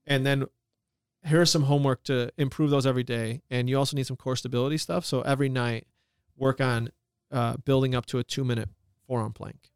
[0.05, 0.47] And then
[1.24, 3.41] here's some homework to improve those every day.
[3.49, 5.05] And you also need some core stability stuff.
[5.05, 5.88] So every night,
[6.36, 6.91] work on
[7.32, 8.70] uh, building up to a two minute
[9.05, 9.70] forearm plank.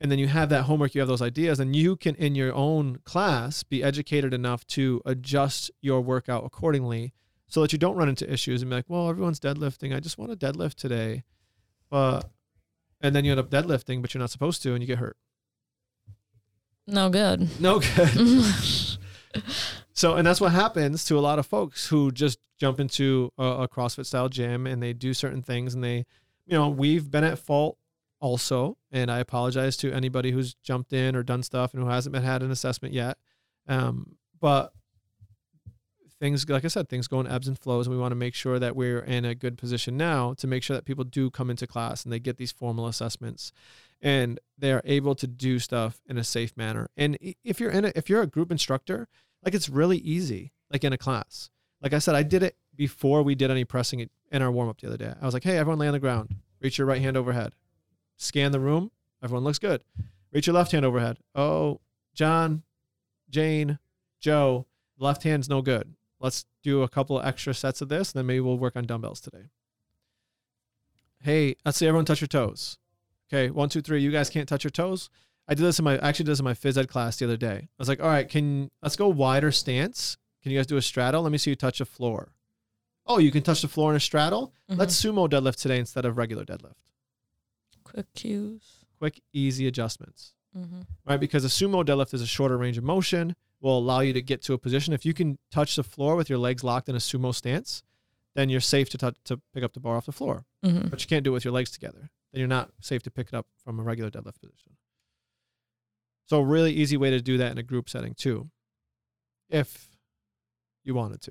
[0.00, 2.54] And then you have that homework, you have those ideas, and you can, in your
[2.54, 7.12] own class, be educated enough to adjust your workout accordingly
[7.48, 9.94] so that you don't run into issues and be like, well, everyone's deadlifting.
[9.94, 11.24] I just want to deadlift today.
[11.90, 12.30] But,
[13.00, 15.16] and then you end up deadlifting, but you're not supposed to, and you get hurt.
[16.86, 17.60] No good.
[17.60, 18.58] No good.
[19.92, 23.44] so, and that's what happens to a lot of folks who just jump into a,
[23.44, 26.06] a CrossFit style gym and they do certain things and they,
[26.46, 27.78] you know, we've been at fault
[28.20, 28.76] also.
[28.90, 32.22] And I apologize to anybody who's jumped in or done stuff and who hasn't been
[32.22, 33.18] had an assessment yet.
[33.66, 34.72] Um, but
[36.20, 37.86] things, like I said, things go in ebbs and flows.
[37.86, 40.62] And we want to make sure that we're in a good position now to make
[40.62, 43.52] sure that people do come into class and they get these formal assessments
[44.00, 46.88] and they are able to do stuff in a safe manner.
[46.96, 49.08] And if you're in a, if you're a group instructor,
[49.44, 51.50] like it's really easy, like in a class.
[51.80, 54.80] Like I said, I did it before we did any pressing in our warm up
[54.80, 55.14] the other day.
[55.20, 57.52] I was like, hey, everyone lay on the ground, reach your right hand overhead,
[58.18, 58.90] scan the room.
[59.22, 59.82] Everyone looks good.
[60.32, 61.18] Reach your left hand overhead.
[61.34, 61.80] Oh,
[62.14, 62.62] John,
[63.30, 63.78] Jane,
[64.20, 64.66] Joe,
[64.98, 65.94] left hand's no good.
[66.20, 68.84] Let's do a couple of extra sets of this, and then maybe we'll work on
[68.84, 69.44] dumbbells today.
[71.20, 72.78] Hey, let's see everyone touch your toes.
[73.32, 74.00] Okay, one, two, three.
[74.00, 75.10] You guys can't touch your toes.
[75.48, 77.36] I did this in my actually did this in my phys ed class the other
[77.36, 77.56] day.
[77.56, 80.16] I was like, all right, can let's go wider stance.
[80.42, 81.22] Can you guys do a straddle?
[81.22, 82.32] Let me see you touch the floor.
[83.06, 84.52] Oh, you can touch the floor in a straddle?
[84.70, 84.76] Mhm.
[84.78, 86.74] Let's sumo deadlift today instead of regular deadlift.
[87.92, 88.84] Quick cues.
[88.98, 90.34] Quick, easy adjustments.
[90.56, 90.80] Mm-hmm.
[91.06, 91.20] Right?
[91.20, 94.42] Because a sumo deadlift is a shorter range of motion, will allow you to get
[94.42, 94.92] to a position.
[94.92, 97.82] If you can touch the floor with your legs locked in a sumo stance,
[98.34, 100.44] then you're safe to touch to pick up the bar off the floor.
[100.64, 100.88] Mm-hmm.
[100.88, 102.10] But you can't do it with your legs together.
[102.32, 104.76] Then you're not safe to pick it up from a regular deadlift position.
[106.26, 108.50] So a really easy way to do that in a group setting too.
[109.48, 109.88] If
[110.84, 111.30] you wanted to.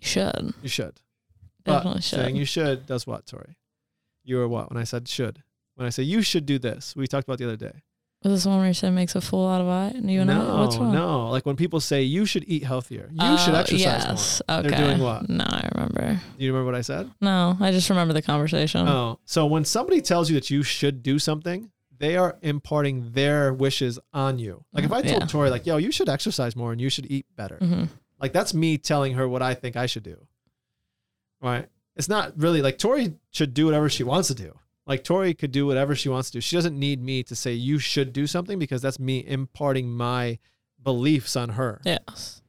[0.00, 0.54] You should.
[0.62, 1.00] You should.
[1.64, 2.18] But Definitely should.
[2.18, 3.56] saying you should does what, Tori?
[4.24, 4.70] You are what?
[4.70, 5.42] When I said should.
[5.74, 7.72] When I say you should do this, we talked about the other day.
[8.22, 9.86] Was this one where you said makes a fool out of I?
[9.88, 10.38] And you and I?
[10.38, 10.92] no, What's one?
[10.92, 11.28] no.
[11.30, 14.42] Like when people say you should eat healthier, you should Oh, exercise yes.
[14.48, 14.58] more.
[14.60, 14.68] Okay.
[14.68, 15.28] They're doing what?
[15.28, 16.20] No, I remember.
[16.38, 17.10] Do you remember what I said?
[17.20, 18.86] No, I just remember the conversation.
[18.86, 23.52] Oh, so when somebody tells you that you should do something, they are imparting their
[23.52, 24.64] wishes on you.
[24.72, 25.26] Like if I told Yeah.
[25.26, 27.56] Tori, like, yo, you should exercise more and you should eat better.
[27.56, 27.84] hmm
[28.20, 30.28] Like that's me telling her what I think I should do.
[31.40, 31.68] Right?
[31.96, 34.56] It's not really like Tori should do whatever she wants to do.
[34.86, 36.40] Like Tori could do whatever she wants to do.
[36.40, 40.38] She doesn't need me to say you should do something because that's me imparting my
[40.82, 41.80] beliefs on her.
[41.84, 42.42] Yes.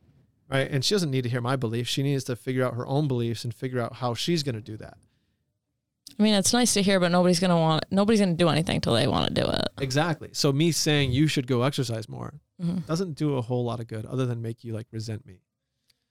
[0.49, 0.69] Right?
[0.69, 1.89] And she doesn't need to hear my beliefs.
[1.89, 4.61] She needs to figure out her own beliefs and figure out how she's going to
[4.61, 4.97] do that.
[6.19, 7.85] I mean, it's nice to hear, but nobody's gonna want.
[7.89, 9.67] Nobody's gonna do anything till they want to do it.
[9.79, 10.29] Exactly.
[10.31, 13.87] So me saying you should go exercise more hmm doesn't do a whole lot of
[13.87, 15.39] good other than make you like resent me.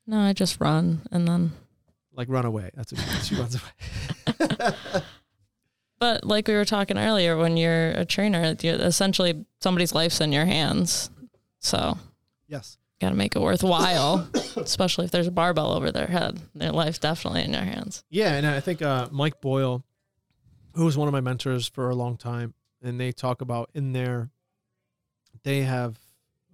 [0.07, 1.53] No, I just run and then.
[2.15, 2.71] Like run away.
[2.75, 4.75] That's what she runs away.
[6.03, 10.33] But like we were talking earlier, when you're a trainer, you're essentially somebody's life's in
[10.33, 11.11] your hands.
[11.61, 11.97] So
[12.49, 12.77] yes.
[13.01, 16.41] got to make it worthwhile, especially if there's a barbell over their head.
[16.57, 18.03] Their life's definitely in your hands.
[18.11, 19.85] Yeah, and I think uh, Mike Boyle,
[20.75, 23.93] who was one of my mentors for a long time, and they talk about in
[23.93, 24.31] there,
[25.45, 26.01] they have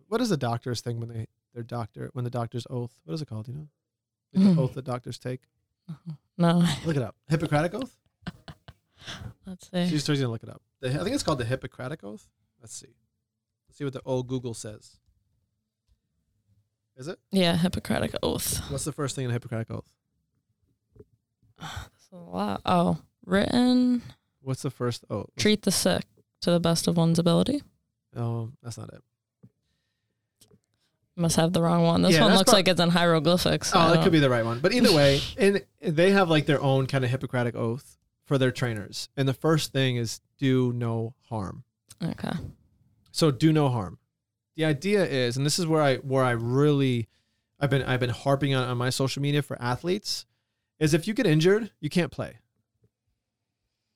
[0.08, 3.00] what is the doctor's thing when they their doctor when the doctor's oath?
[3.04, 3.48] What is it called?
[3.48, 3.68] You know,
[4.34, 4.58] like the Mhm.
[4.62, 5.40] oath that doctors take.
[6.36, 7.16] No, Look it up.
[7.30, 7.96] Hippocratic oath.
[9.46, 9.88] Let's see.
[9.88, 10.62] She's Tori's gonna look it up.
[10.80, 12.26] The, I think it's called the Hippocratic oath.
[12.60, 12.94] Let's see.
[13.68, 14.96] Let's see what the old Google says.
[16.96, 17.18] Is it?
[17.30, 18.58] Yeah, Hippocratic oath.
[18.70, 19.88] What's the first thing in the Hippocratic oath?
[21.60, 22.60] That's a lot.
[22.64, 24.02] Oh, written.
[24.40, 25.30] What's the first oath?
[25.36, 26.04] Treat the sick
[26.42, 27.62] to the best of one's ability.
[28.16, 29.02] Oh, that's not it.
[31.16, 32.02] Must have the wrong one.
[32.02, 33.72] This Yeah, one looks prob- like it's in hieroglyphics.
[33.74, 34.60] Oh, I that could be the right one.
[34.60, 37.97] But either way, and they have like their own kind of Hippocratic oath
[38.28, 39.08] for their trainers.
[39.16, 41.64] And the first thing is do no harm.
[42.02, 42.36] Okay.
[43.10, 43.98] So do no harm.
[44.54, 47.08] The idea is, and this is where I where I really
[47.58, 50.26] I've been I've been harping on, on my social media for athletes,
[50.78, 52.36] is if you get injured, you can't play.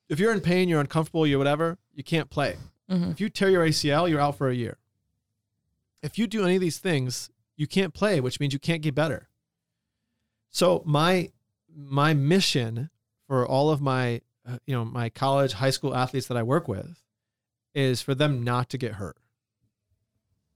[0.08, 2.56] If you're in pain, you're uncomfortable, you're whatever, you can't play.
[2.88, 4.78] hmm If you tear your ACL, you're out for a year.
[6.02, 8.94] If you do any of these things, you can't play, which means you can't get
[8.94, 9.28] better.
[10.50, 11.30] So my
[11.74, 12.90] my mission
[13.32, 16.68] for all of my uh, you know my college, high school athletes that I work
[16.68, 17.02] with
[17.74, 19.16] is for them not to get hurt.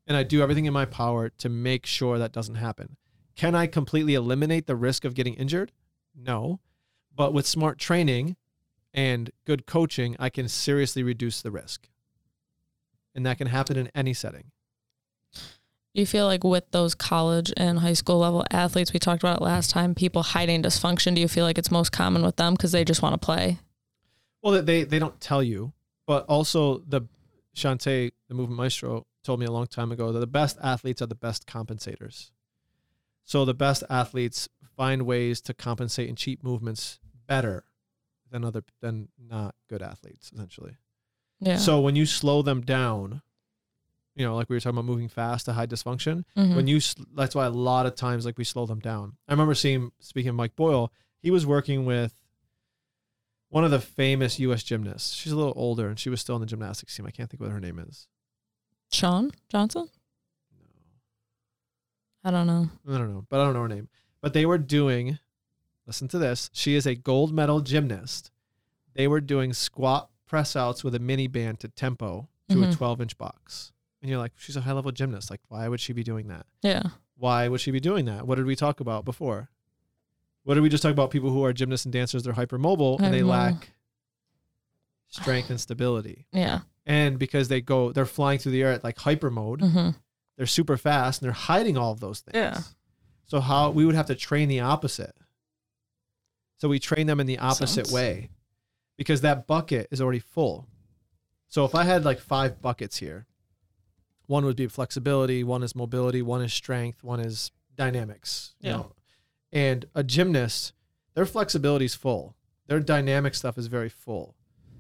[0.07, 2.99] And I do everything in my power to make sure that doesn't happen.
[3.35, 5.73] Can I completely eliminate the risk of getting injured?
[6.15, 6.61] No.
[7.15, 8.37] But with smart training
[8.93, 11.89] and good coaching, I can seriously reduce the risk.
[13.15, 14.51] And that can happen in any setting.
[15.97, 19.39] Do you feel like with those college and high school level athletes we talked about
[19.39, 22.53] it last time, people hiding dysfunction, do you feel like it's most common with them
[22.53, 23.61] because they just want to play?
[24.43, 25.73] Well, they they don't tell you,
[26.07, 27.01] but also the
[27.57, 31.07] Shante, the movement maestro, told me a long time ago that the best athletes are
[31.07, 32.31] the best compensators.
[33.25, 37.65] So the best athletes find ways to compensate and cheat movements better
[38.31, 40.77] than other than not good athletes, essentially.
[41.41, 41.57] Yeah.
[41.57, 43.23] So when you slow them down,
[44.17, 46.57] you know, like we were talking about moving fast to hide dysfunction, Mhm.
[46.57, 46.81] when you
[47.15, 49.17] that's why a lot of times like we slow them down.
[49.29, 50.91] I remember seeing speaking of Mike Boyle,
[51.21, 52.15] he was working with
[53.51, 55.15] one of the famous US gymnasts.
[55.15, 57.07] She's a little older and she was still in the gymnastics team.
[57.07, 58.09] I can't think what her name is.
[58.91, 59.89] Shawn Johnson?
[60.51, 62.69] No, I don't know.
[62.89, 63.89] I don't know, but I don't know her name.
[64.21, 65.19] But they were doing
[65.87, 66.51] listen to this.
[66.53, 68.31] She is a gold medal gymnast.
[68.95, 72.75] They were doing squat press outs with a mini band to tempo to a Mhm.
[72.77, 73.73] 12 inch box.
[74.03, 75.31] And you're like, she's a high level gymnast.
[75.31, 76.47] Like, why would she be doing that?
[76.63, 76.83] Yeah.
[77.17, 78.27] Why would she be doing that?
[78.27, 79.49] What did we talk about before?
[80.45, 81.11] What did we just talk about?
[81.11, 83.27] People who are gymnasts and dancers, they're hypermobile and they Hypermobile.
[83.29, 83.71] lack
[85.09, 86.27] strength and stability.
[86.33, 86.61] Yeah.
[86.85, 89.91] And because they go, they're flying through the air at like hyper mode, hmm
[90.37, 92.35] they're super fast and they're hiding all of those things.
[92.37, 92.61] Yeah.
[93.25, 95.17] So how we would have to train the opposite.
[96.59, 98.29] So we train them in the opposite Sounds- way
[98.99, 100.69] because that bucket is already full.
[101.49, 103.27] So if I had like five buckets here,
[104.27, 108.55] one would be flexibility, one is mobility, one is strength, one is dynamics.
[108.61, 108.77] you Yeah.
[108.77, 108.93] know.
[109.53, 110.73] And a gymnast,
[111.15, 112.35] their flexibility is full.
[112.67, 114.35] Their dynamic stuff is very full.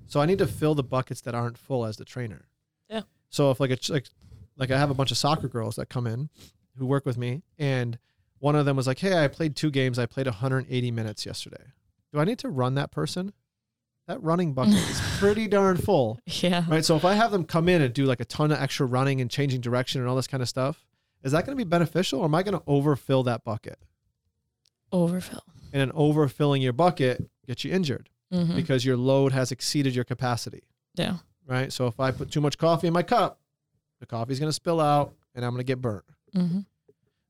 [0.06, 2.48] So I need to fill the buckets that aren't full as the trainer.
[2.88, 3.02] Yeah.
[3.30, 4.08] So if like a like
[4.56, 6.30] like I have a bunch of soccer girls that come in
[6.76, 7.98] who work with me and
[8.38, 9.98] one of them was like, "Hey, I played two games.
[9.98, 11.72] I played 180 minutes yesterday.
[12.12, 13.32] Do I need to run that person?
[14.06, 16.64] That running bucket is pretty darn full, Yeah.
[16.68, 16.84] right?
[16.84, 19.20] So if I have them come in and do like a ton of extra running
[19.20, 20.84] and changing direction and all this kind of stuff,
[21.24, 23.78] is that going to be beneficial, or am I going to overfill that bucket?
[24.92, 25.42] Overfill.
[25.72, 30.04] And an overfilling your bucket gets you injured hmm because your load has exceeded your
[30.04, 30.64] capacity,
[30.96, 31.18] Yeah.
[31.46, 31.72] right?
[31.72, 33.40] So if I put too much coffee in my cup,
[34.00, 36.04] the coffee's going to spill out, and I'm going to get burnt.
[36.32, 36.60] hmm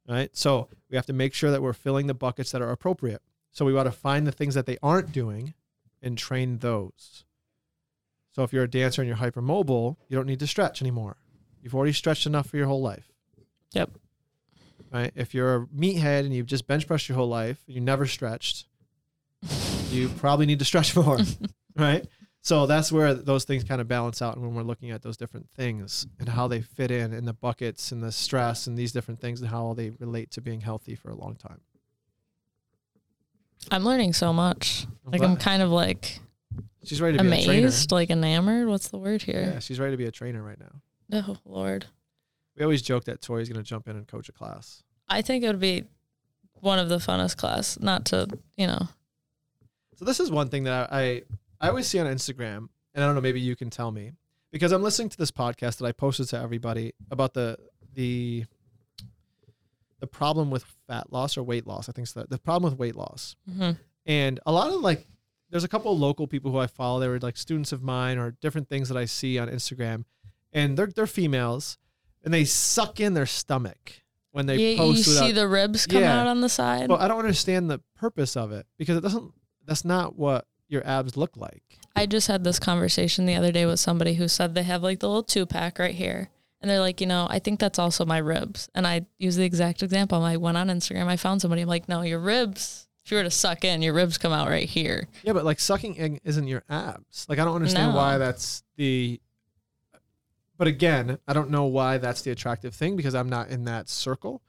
[0.09, 0.31] right?
[0.37, 3.21] So we have to make sure that we're filling the buckets that are appropriate.
[3.51, 5.53] So we want to find the things that they aren't doing
[6.03, 7.25] and train those.
[8.33, 11.17] So if you're a dancer and you're hypermobile, you don't need to stretch anymore.
[11.63, 13.11] You've already stretched enough for your whole life.
[13.73, 13.91] Yep.
[14.93, 15.13] Right?
[15.17, 18.07] If you're a meathead and you've just bench pressed your whole life, and you never
[18.07, 18.67] stretched,
[19.91, 21.19] you probably need to stretch more,
[21.77, 22.07] right?
[22.43, 25.17] So that's where those things kind of balance out and when we're looking at those
[25.17, 28.93] different things and how they fit in in the buckets and the stress and these
[28.93, 31.61] different things and how they relate to being healthy for a long time.
[33.71, 34.87] I'm learning so much.
[35.05, 36.21] Like I'm kind of like
[36.85, 38.69] she's ready to be amazed, like enamored.
[38.69, 39.53] What's the word here?
[39.55, 41.27] Yeah, she's ready to be a trainer right now.
[41.29, 41.87] Oh Lord.
[42.57, 44.83] We always joke that Tori's going to jump in and coach a class.
[45.09, 45.85] I think it would be
[46.55, 47.79] one of the funnest class.
[47.79, 48.89] Not to, you know.
[49.97, 51.23] So this is one thing that I, I
[51.61, 54.13] I always see on Instagram, and I don't know, maybe you can tell me
[54.53, 57.59] because I'm listening to this podcast that I posted to everybody about the
[57.95, 58.45] the
[60.01, 61.89] the problem with fat loss or weight loss.
[61.89, 62.25] I think so.
[62.29, 63.73] The problem with weight loss, hmm
[64.09, 65.05] and a lot of like,
[65.51, 67.01] there's a couple of local people who I follow.
[67.01, 70.05] They were like students of mine or different things that I see on Instagram,
[70.53, 71.79] and they're they're females,
[72.25, 76.03] and they suck in their stomach when they Yeah, you without- see the ribs come
[76.03, 76.21] Yeah.
[76.21, 76.89] out on the side.
[76.89, 79.33] Well, I don't understand the purpose of it because it doesn't.
[79.65, 81.63] That's not what your abs look like.
[81.97, 85.01] I just had this conversation the other day with somebody who said they have like
[85.01, 86.29] the little two pack right here.
[86.67, 88.69] And they're like, you know, I think that's also my ribs.
[88.75, 90.25] And I use the exact example.
[90.25, 93.23] I went on Instagram, I found somebody, I'm like, no, your ribs, if you were
[93.23, 95.07] to suck in, your ribs come out right here.
[95.23, 97.25] Yeah, but like sucking in isn't your abs.
[97.29, 97.99] Like I don't understand No.
[97.99, 99.21] why that's the.
[100.59, 103.89] But again, I don't know why that's the attractive thing because I'm not in that
[103.89, 104.43] circle.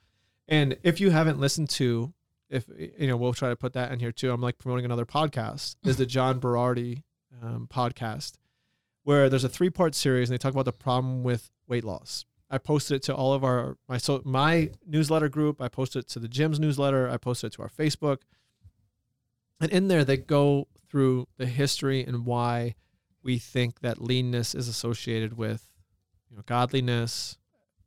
[0.47, 2.13] And if you haven't listened to,
[2.49, 2.65] if
[2.97, 4.31] you know, we'll try to put that in here too.
[4.31, 5.75] I'm like promoting another podcast.
[5.83, 7.03] Is the John Berardi
[7.43, 8.39] um, podcast
[9.07, 12.25] where there's a three part series and they talk about the problem with weight loss.
[12.51, 15.61] I posted it to all of our my so my newsletter group.
[15.61, 17.09] I posted it to the gym's newsletter.
[17.09, 18.17] I posted it to our Facebook.
[19.61, 22.75] And in there, they go through the history and why
[23.23, 25.69] we think that leanness is associated with,
[26.29, 27.37] you know, godliness,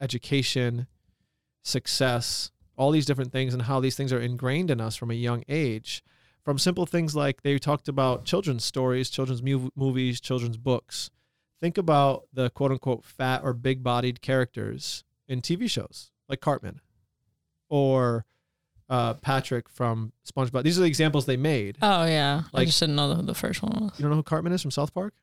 [0.00, 0.86] education,
[1.62, 5.14] success, all these different things, and how these things are ingrained in us from a
[5.14, 6.02] young age.
[6.44, 11.10] From simple things like they talked about children's stories, children's mu- movies, children's books.
[11.60, 16.80] Think about the quote unquote fat or big bodied characters in TV shows like Cartman
[17.68, 18.24] or
[18.88, 20.62] uh, Patrick from SpongeBob.
[20.64, 21.76] These are the examples they made.
[21.82, 23.92] Oh yeah, I Like- just didn't know who the first one was.
[23.98, 25.14] You don't know who Cartman is from South Park?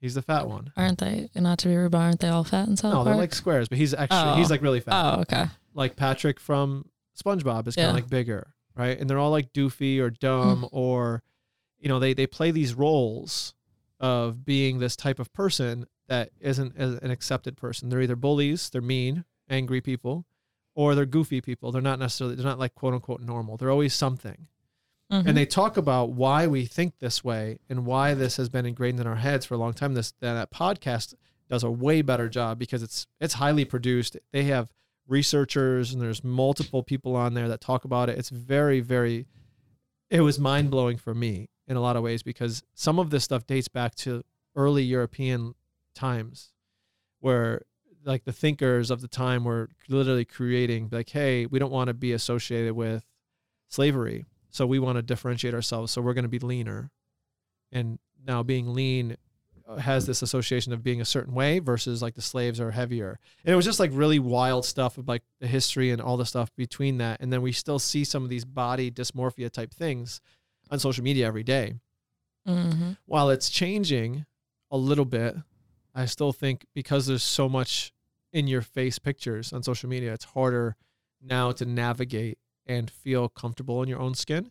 [0.00, 0.70] He's the fat one.
[0.76, 1.28] Aren't they?
[1.34, 3.68] Not to be rude, but aren't they all fat and South No, they're like squares,
[3.68, 4.34] but he's actually, oh.
[4.36, 4.92] he's like really fat.
[4.94, 5.46] oh, okay.
[5.74, 6.88] Like Patrick from
[7.20, 7.88] SpongeBob is kind Yeah.
[7.88, 8.98] of like bigger, right?
[8.98, 10.68] And they're all like doofy or dumb Mm.
[10.72, 11.22] or,
[11.78, 13.54] you know, they they play these roles
[14.00, 17.88] of being this type of person that isn't an accepted person.
[17.90, 20.24] They're either bullies, they're mean, angry people,
[20.74, 21.72] or they're goofy people.
[21.72, 23.56] They're not necessarily they're not like quote unquote normal.
[23.56, 24.46] They're always something.
[25.10, 25.26] Mhm.
[25.26, 29.00] and they talk about why we think this way and why this has been ingrained
[29.00, 29.94] in our heads for a long time.
[29.94, 31.14] This that podcast
[31.48, 34.18] does a way better job because it's it's highly produced.
[34.32, 34.70] They have
[35.08, 38.18] researchers and there's multiple people on there that talk about it.
[38.18, 39.26] It's very very.
[40.10, 43.24] It was mind blowing for me in a lot of ways because some of this
[43.24, 44.24] stuff dates back to
[44.56, 45.54] early European
[45.94, 46.52] times,
[47.20, 47.62] where
[48.04, 51.94] like the thinkers of the time were literally creating like, hey, we don't want to
[51.94, 53.04] be associated with
[53.68, 55.92] slavery so we want to differentiate ourselves.
[55.92, 56.90] So we're going to be leaner.
[57.70, 59.16] And now being lean
[59.76, 63.18] has this association of being a certain way versus like the slaves are heavier.
[63.44, 66.24] And it was just like really wild stuff of like the history and all the
[66.26, 67.20] stuff between that.
[67.20, 70.20] And then we still see some of these body dysmorphia type things
[70.70, 71.74] on social media every day.
[72.46, 72.96] Mhm.
[73.04, 74.24] While it's changing
[74.70, 75.36] a little bit,
[75.94, 77.92] I still think because there's so much
[78.32, 80.76] in your face pictures on social media, it's harder
[81.20, 84.50] now to navigate and feel comfortable in your own skin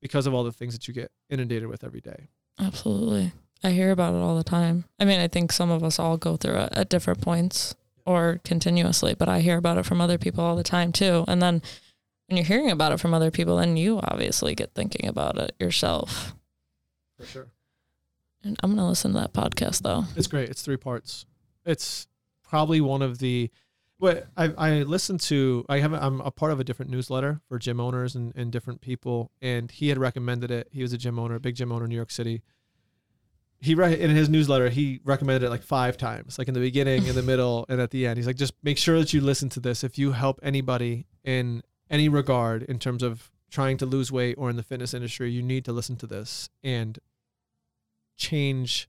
[0.00, 2.28] because of all the things that you get inundated with every day.
[2.58, 3.32] Absolutely.
[3.66, 4.84] I hear about it all the time.
[5.00, 8.40] I mean, I think some of us all go through it at different points or
[8.44, 11.24] continuously, but I hear about it from other people all the time too.
[11.26, 11.60] And then
[12.28, 15.56] when you're hearing about it from other people, then you obviously get thinking about it
[15.58, 16.36] yourself.
[17.18, 17.48] For sure.
[18.44, 20.04] And I'm going to listen to that podcast though.
[20.14, 20.48] It's great.
[20.48, 21.26] It's three parts.
[21.64, 22.06] It's
[22.44, 23.50] probably one of the
[23.98, 27.58] but I I listen to I have I'm a part of a different newsletter for
[27.58, 30.68] gym owners and, and different people and he had recommended it.
[30.70, 32.42] He was a gym owner, a big gym owner in New York City.
[33.60, 37.06] He re- in his newsletter he recommended it like five times, like in the beginning,
[37.06, 38.18] in the middle, and at the end.
[38.18, 39.82] He's like, just make sure that you listen to this.
[39.82, 44.50] If you help anybody in any regard in terms of trying to lose weight or
[44.50, 46.98] in the fitness industry, you need to listen to this and
[48.16, 48.88] change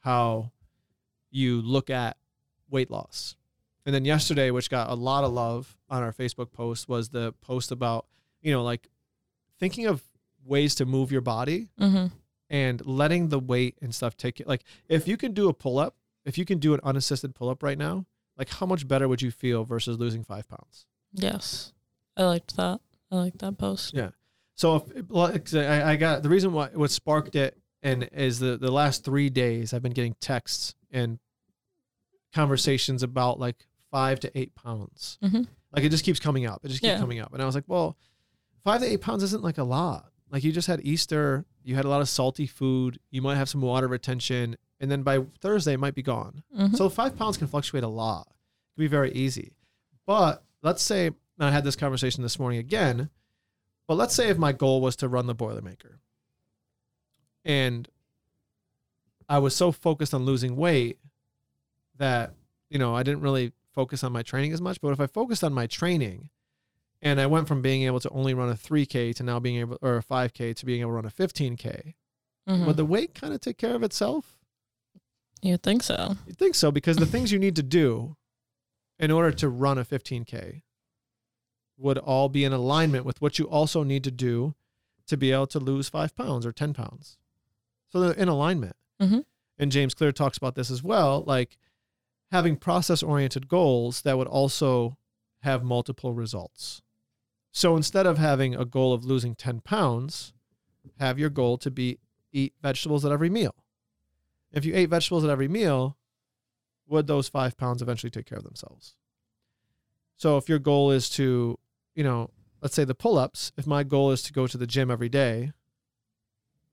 [0.00, 0.50] how
[1.30, 2.16] you look at
[2.68, 3.36] weight loss.
[3.84, 7.32] And then yesterday, which got a lot of love on our Facebook post, was the
[7.40, 8.06] post about,
[8.40, 8.88] you know, like
[9.58, 10.02] thinking of
[10.44, 12.06] ways to move your body Mm-hmm.
[12.52, 14.46] And letting the weight and stuff take it.
[14.46, 17.48] Like if you can do a pull up, if you can do an unassisted pull
[17.48, 20.86] up right now, like how much better would you feel versus losing five pounds?
[21.12, 21.72] Yes.
[22.16, 22.80] I liked that.
[23.10, 23.94] I liked that post.
[23.94, 24.10] Yeah.
[24.54, 28.56] So if like, I, I got the reason why what sparked it and is the
[28.58, 31.18] the last three days I've been getting texts and
[32.34, 35.18] conversations about like five to eight pounds.
[35.22, 35.46] Mhm.
[35.74, 36.64] Like it just keeps coming up.
[36.64, 36.98] It just keeps Yeah.
[36.98, 37.32] coming up.
[37.32, 37.96] And I was like, well,
[38.62, 40.11] five to eight pounds isn't like a lot.
[40.32, 43.50] Like you just had Easter, you had a lot of salty food, you might have
[43.50, 46.42] some water retention, and then by Thursday it might be gone.
[46.58, 46.74] Mhm.
[46.74, 48.26] So five pounds can fluctuate a lot.
[48.28, 49.52] It can be very easy.
[50.06, 53.10] But let's say, and I had this conversation this morning again,
[53.86, 55.98] but let's say if my goal was to run the Boilermaker
[57.44, 57.88] and
[59.28, 60.98] I was so focused on losing weight
[61.96, 62.34] that,
[62.70, 64.80] you know, I didn't really focus on my training as much.
[64.80, 66.30] But if I focused on my training
[67.02, 69.76] and I went from being able to only run a 3K to now being able,
[69.82, 71.94] or a 5K to being able to run a 15K,
[72.48, 72.66] Mhm.
[72.66, 74.38] would the weight kind of take care of itself?
[75.44, 76.16] you think so?
[76.26, 78.16] You think so because the things you need to do
[79.00, 80.62] in order to run a 15k
[81.76, 84.54] would all be in alignment with what you also need to do
[85.08, 87.18] to be able to lose five pounds or 10 pounds.
[87.88, 88.76] So they're in alignment.
[89.00, 89.24] Mhm.
[89.58, 91.58] And James Clear talks about this as well, like
[92.30, 94.96] having process oriented goals that would also
[95.40, 96.82] have multiple results.
[97.52, 100.32] So instead of having a goal of losing 10 pounds,
[100.98, 101.98] have your goal to be
[102.32, 103.54] eat vegetables at every meal.
[104.52, 105.98] If you ate vegetables at every meal,
[106.88, 108.96] would those five pounds eventually take care of themselves?
[110.16, 111.58] So if your goal is to,
[111.94, 112.30] you know,
[112.62, 115.08] let's say the pull ups, if my goal is to go to the gym every
[115.10, 115.52] day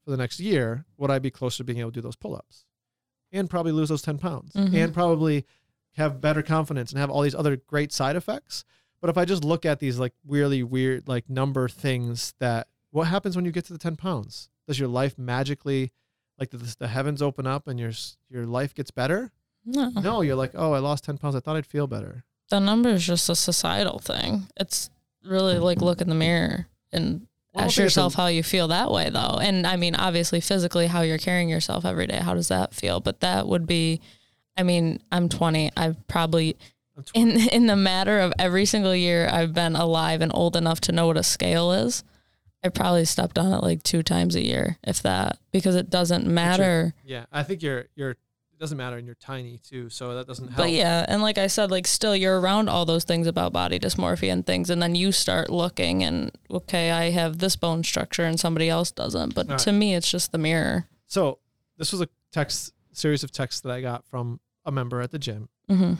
[0.05, 2.35] for the next year, would I be closer to being able to do those pull
[2.35, 2.65] ups
[3.33, 4.73] and probably lose those 10 pounds Mhm.
[4.73, 5.45] and probably
[5.93, 8.63] have better confidence and have all these other great side effects?
[9.01, 13.07] But if I just look at these like really weird, like number things that what
[13.07, 14.49] happens when you get to the 10 pounds?
[14.67, 15.91] Does your life magically
[16.37, 17.91] like the, the heavens open up and your
[18.29, 19.31] your life gets better?
[19.65, 19.89] No.
[19.89, 21.35] No, you're like, oh, I lost ten pounds.
[21.35, 22.23] I thought I'd feel better.
[22.49, 24.47] The number is just a societal thing.
[24.57, 24.89] It's
[25.23, 29.09] really like look in the mirror and Well, ask yourself how you feel that way
[29.09, 29.37] though.
[29.41, 32.99] And I mean, obviously physically how you're carrying yourself every day, how does that feel?
[32.99, 34.01] But that would be
[34.57, 35.71] I mean, I'm 20.
[35.77, 36.57] I've probably
[37.13, 40.91] in in the matter of every single year I've been alive and old enough to
[40.91, 42.03] know what a scale is,
[42.63, 46.27] I probably stepped on it like two times a year, if that, because it doesn't
[46.27, 46.93] matter.
[47.05, 48.11] yeah, I think you're you're.
[48.11, 50.57] It doesn't matter, and you're tiny too, so that doesn't help.
[50.57, 53.79] But yeah, and like I said, like still you're around all those things about body
[53.79, 58.23] dysmorphia and things, and then you start looking and okay, I have this bone structure
[58.23, 59.33] and somebody else doesn't.
[59.33, 59.59] But right.
[59.59, 60.87] to me, it's just the mirror.
[61.07, 61.39] So
[61.77, 65.19] this was a text series of texts that I got from a member at the
[65.19, 65.47] gym.
[65.69, 65.93] hmm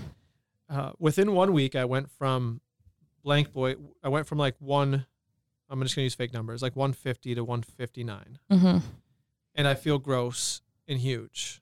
[0.70, 2.62] Uh, within one week, I went from
[3.24, 3.76] blank boy.
[4.04, 5.06] I went from like one.
[5.70, 8.78] I'm just gonna use fake numbers, like 150 to 159, hmm
[9.56, 11.62] and I feel gross and huge.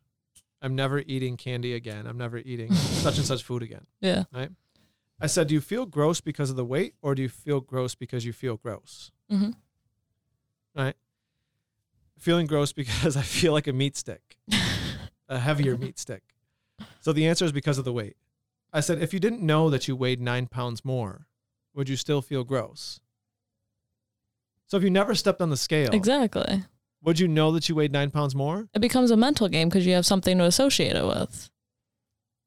[0.61, 2.05] I'm never eating candy again.
[2.05, 3.85] I'm never eating such and such food again.
[4.01, 4.25] Yeah.
[4.33, 4.49] Right.
[5.19, 7.95] I said, "Do you feel gross because of the weight, or do you feel gross
[7.95, 9.51] because you feel gross?" hmm
[10.75, 10.95] Right.
[12.19, 14.37] Feeling gross because I feel like a meat stick.
[15.29, 16.23] a heavier meat stick.
[17.01, 18.15] So the answer is because of the weight.
[18.73, 21.25] I said, if you didn't know that you weighed nine pounds more,
[21.73, 22.99] would you still feel gross?
[24.67, 26.63] So if you never stepped on the scale, Exactly.
[27.01, 28.67] would you know that you weighed nine pounds more?
[28.73, 31.49] It becomes a mental game because you have something to associate it with.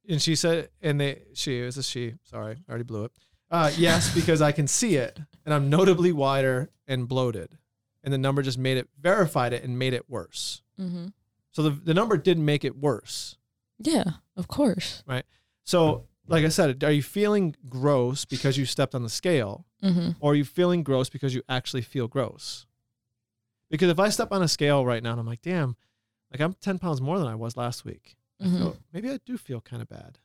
[0.08, 3.12] And she said, and they, she, it was a she, sorry, I already blew it.
[3.50, 7.56] Uh, yes, because I can see it and I'm notably wider and bloated.
[8.04, 10.62] And the number just made it, verified it and made it worse.
[10.76, 11.06] hmm
[11.52, 13.36] So the, the number didn't make it worse.
[13.78, 14.04] Yeah,
[14.36, 15.02] of course.
[15.06, 15.24] Right.
[15.64, 20.10] So, like I said, are you feeling gross because you stepped on the scale, hmm
[20.20, 22.66] or are you feeling gross because you actually feel gross?
[23.70, 25.76] Because if I step on a scale right now and I'm like, damn,
[26.32, 29.18] like I'm 10 pounds more than I was last week, I hmm feel- maybe I
[29.24, 30.18] do feel kind of bad.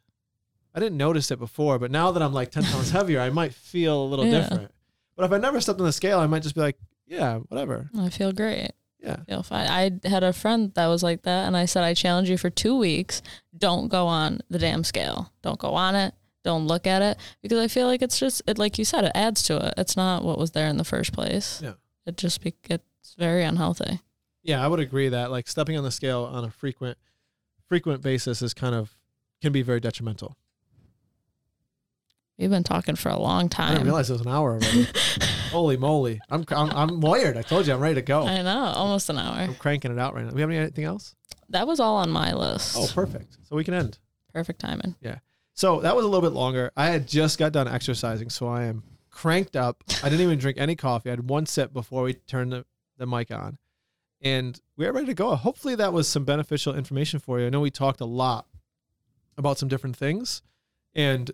[0.73, 3.53] I didn't notice it before, but now that I'm like 10 pounds heavier, I might
[3.53, 4.41] feel a little Yeah.
[4.41, 4.71] different.
[5.15, 6.77] But if I never stepped on the scale, I might just be like,
[7.07, 7.89] yeah, whatever.
[7.97, 8.71] I feel great.
[9.05, 9.17] Yeah.
[9.27, 9.67] feel fine.
[9.67, 12.49] I had a friend that was like that, and I said, I challenge you for
[12.49, 13.21] two weeks.
[13.55, 15.31] Don't go on the damn scale.
[15.41, 16.13] Don't go on it.
[16.43, 19.11] Don't look at it because I feel like it's just it, like you said, it
[19.15, 19.73] adds to it.
[19.77, 21.59] It's not what was there in the first place.
[21.63, 21.73] Yeah.
[22.05, 23.99] It just be, it's very unhealthy.
[24.43, 26.99] Yeah, I would agree that like stepping on the scale on a frequent
[27.67, 28.95] frequent basis is kind of
[29.41, 30.37] can be very detrimental.
[32.37, 33.69] We've been talking for a long time.
[33.69, 34.87] I didn't realize it was an hour already.
[35.51, 36.19] Holy moly.
[36.29, 37.37] I'm, I'm I'm wired.
[37.37, 38.25] I told you I'm ready to go.
[38.27, 39.35] I know, almost an hour.
[39.35, 40.31] I'm cranking it out right now.
[40.33, 41.15] We have any- anything else?
[41.49, 42.75] That was all on my list.
[42.77, 43.37] Oh, perfect.
[43.47, 43.99] So we can end.
[44.33, 44.95] Perfect timing.
[44.99, 45.19] Yeah.
[45.53, 46.71] So that was a little bit longer.
[46.75, 49.81] I had just got done exercising, so I am cranked up.
[50.03, 51.09] I didn't even drink any coffee.
[51.09, 52.65] I had one sip before we turned the,
[52.97, 53.57] the mic on.
[54.21, 55.33] And we are ready to go.
[55.35, 57.45] Hopefully that was some beneficial information for you.
[57.45, 58.47] I know we talked a lot
[59.37, 60.41] about some different things.
[60.93, 61.31] And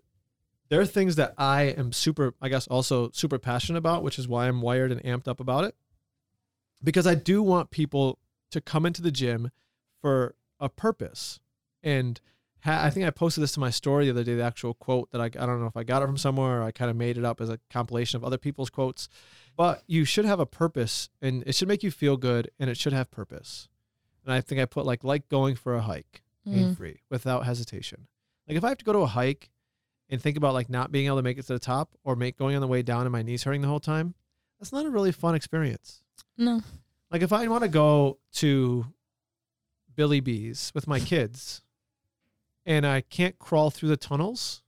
[0.72, 4.28] there are things that I am super, I guess, also super passionate about, which is
[4.28, 5.76] why I'm wired and amped up about it.
[6.84, 8.18] Because I do want people
[8.52, 9.52] to come into the gym
[10.02, 11.40] for a purpose.
[11.84, 12.20] And
[12.64, 15.12] ha- I think I posted this to my story the other day, the actual quote
[15.12, 16.96] that I, I don't know if I got it from somewhere or I kind of
[16.98, 19.10] made it up as a compilation of other people's quotes.
[19.58, 22.78] But you should have a purpose and it should make you feel good and it
[22.78, 23.68] should have purpose.
[24.24, 26.78] And I think I put like, like going for a hike, pain Mhm.
[26.78, 28.08] free, without hesitation.
[28.48, 29.50] Like if I have to go to a hike
[30.12, 32.38] and think about like not being able to make it to the top or make
[32.38, 34.14] going on the way down and my knees hurting the whole time,
[34.60, 36.04] that's not a really fun experience.
[36.38, 36.62] No.
[37.10, 38.86] Like if I want to go to
[39.96, 41.62] Billy Bees with my kids
[42.66, 44.62] and I can't crawl through the tunnels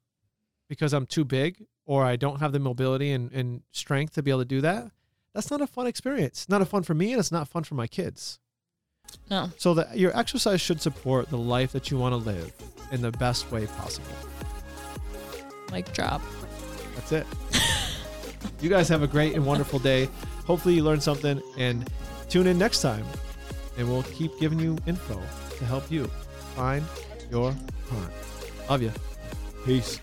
[0.70, 4.32] because I'm too big or I don't have the mobility and, and strength to be
[4.32, 4.92] able to do that,
[5.34, 6.48] that's not a fun experience.
[6.48, 8.40] Not a fun for me and it's not fun for my kids.
[9.30, 9.52] No.
[9.58, 12.54] So that your exercise should support the life that you want to live
[12.92, 14.08] in the best way possible.
[15.74, 16.22] Mic drop.
[16.96, 17.28] That's it.
[18.62, 20.08] you guys have a great and wonderful day.
[20.46, 21.90] Hopefully, you learned something and
[22.30, 23.06] tune in next time.
[23.76, 25.20] And we'll keep giving you info
[25.58, 26.06] to help you
[26.56, 26.86] find
[27.32, 27.56] your
[27.88, 28.12] prime.
[28.70, 28.92] Love you.
[29.66, 30.00] Peace.